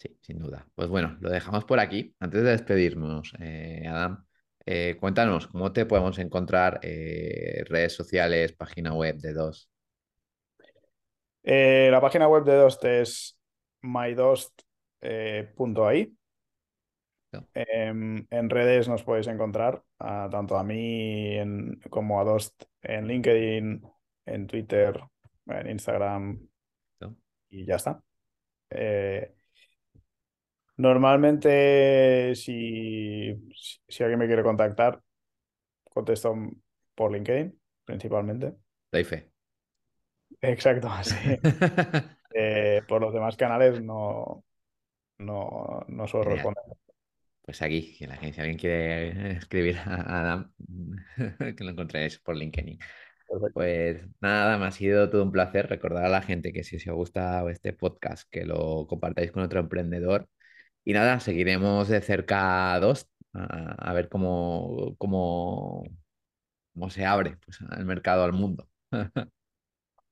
Sí, 0.00 0.16
sin 0.22 0.38
duda. 0.38 0.66
Pues 0.74 0.88
bueno, 0.88 1.18
lo 1.20 1.28
dejamos 1.28 1.64
por 1.66 1.78
aquí. 1.78 2.14
Antes 2.20 2.42
de 2.42 2.50
despedirnos, 2.52 3.34
eh, 3.38 3.84
Adam, 3.86 4.24
eh, 4.64 4.96
cuéntanos 4.98 5.46
cómo 5.46 5.72
te 5.72 5.84
podemos 5.84 6.18
encontrar 6.18 6.80
eh, 6.82 7.64
redes 7.66 7.92
sociales, 7.94 8.54
página 8.54 8.94
web 8.94 9.18
de 9.18 9.34
dos. 9.34 9.68
Eh, 11.42 11.88
la 11.90 12.00
página 12.00 12.28
web 12.28 12.44
de 12.44 12.54
Dost 12.54 12.84
es 12.84 13.38
mydost.ai. 13.82 14.56
¿no? 17.32 17.46
Em, 17.54 18.26
en 18.30 18.50
redes 18.50 18.88
nos 18.88 19.02
podéis 19.04 19.26
encontrar 19.26 19.82
a- 19.98 20.28
tanto 20.30 20.56
a 20.56 20.64
mí 20.64 21.36
en- 21.36 21.78
como 21.90 22.20
a 22.20 22.24
Dost 22.24 22.64
en 22.82 23.06
LinkedIn, 23.06 23.82
en 24.26 24.46
Twitter, 24.46 24.98
en 25.46 25.70
Instagram 25.70 26.48
¿no? 27.00 27.16
y 27.50 27.66
ya 27.66 27.76
está. 27.76 28.02
Eh, 28.70 29.34
normalmente, 30.80 32.34
si, 32.34 33.34
si 33.88 34.02
alguien 34.02 34.18
me 34.18 34.26
quiere 34.26 34.42
contactar, 34.42 35.00
contesto 35.90 36.34
por 36.94 37.12
LinkedIn 37.12 37.58
principalmente. 37.84 38.54
Doy 38.92 39.04
fe. 39.04 39.32
Exacto, 40.40 40.88
sí. 41.02 41.16
Eh, 42.32 42.82
por 42.86 43.00
los 43.00 43.12
demás 43.12 43.36
canales 43.36 43.82
no, 43.82 44.44
no, 45.18 45.84
no 45.88 46.06
suelo 46.06 46.24
Genial. 46.24 46.36
responder. 46.36 46.62
Pues 47.42 47.62
aquí, 47.62 47.94
si, 47.98 48.06
la 48.06 48.16
si 48.18 48.40
alguien 48.40 48.56
quiere 48.56 49.32
escribir 49.32 49.78
a 49.78 50.20
Adam, 50.20 50.52
que 51.56 51.64
lo 51.64 51.70
encontréis 51.70 52.20
por 52.20 52.36
LinkedIn. 52.36 52.78
Perfecto. 53.26 53.52
Pues 53.52 54.06
nada, 54.20 54.58
me 54.58 54.66
ha 54.66 54.70
sido 54.70 55.10
todo 55.10 55.24
un 55.24 55.32
placer 55.32 55.68
recordar 55.68 56.04
a 56.04 56.08
la 56.08 56.22
gente 56.22 56.52
que 56.52 56.64
si 56.64 56.76
os 56.76 56.86
ha 56.86 56.92
gustado 56.92 57.50
este 57.50 57.72
podcast, 57.72 58.28
que 58.30 58.44
lo 58.44 58.86
compartáis 58.86 59.32
con 59.32 59.42
otro 59.42 59.60
emprendedor. 59.60 60.28
Y 60.84 60.92
nada, 60.92 61.20
seguiremos 61.20 61.88
de 61.88 62.00
cerca 62.00 62.74
a 62.74 62.80
dos, 62.80 63.08
a, 63.34 63.90
a 63.90 63.92
ver 63.92 64.08
cómo, 64.08 64.94
cómo, 64.98 65.84
cómo 66.74 66.90
se 66.90 67.04
abre 67.06 67.36
pues, 67.44 67.58
el 67.76 67.84
mercado 67.84 68.24
al 68.24 68.32
mundo. 68.32 68.68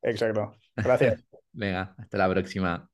Exacto. 0.02 0.54
Gracias. 0.76 1.24
Venga, 1.52 1.94
hasta 1.98 2.18
la 2.18 2.30
próxima. 2.30 2.87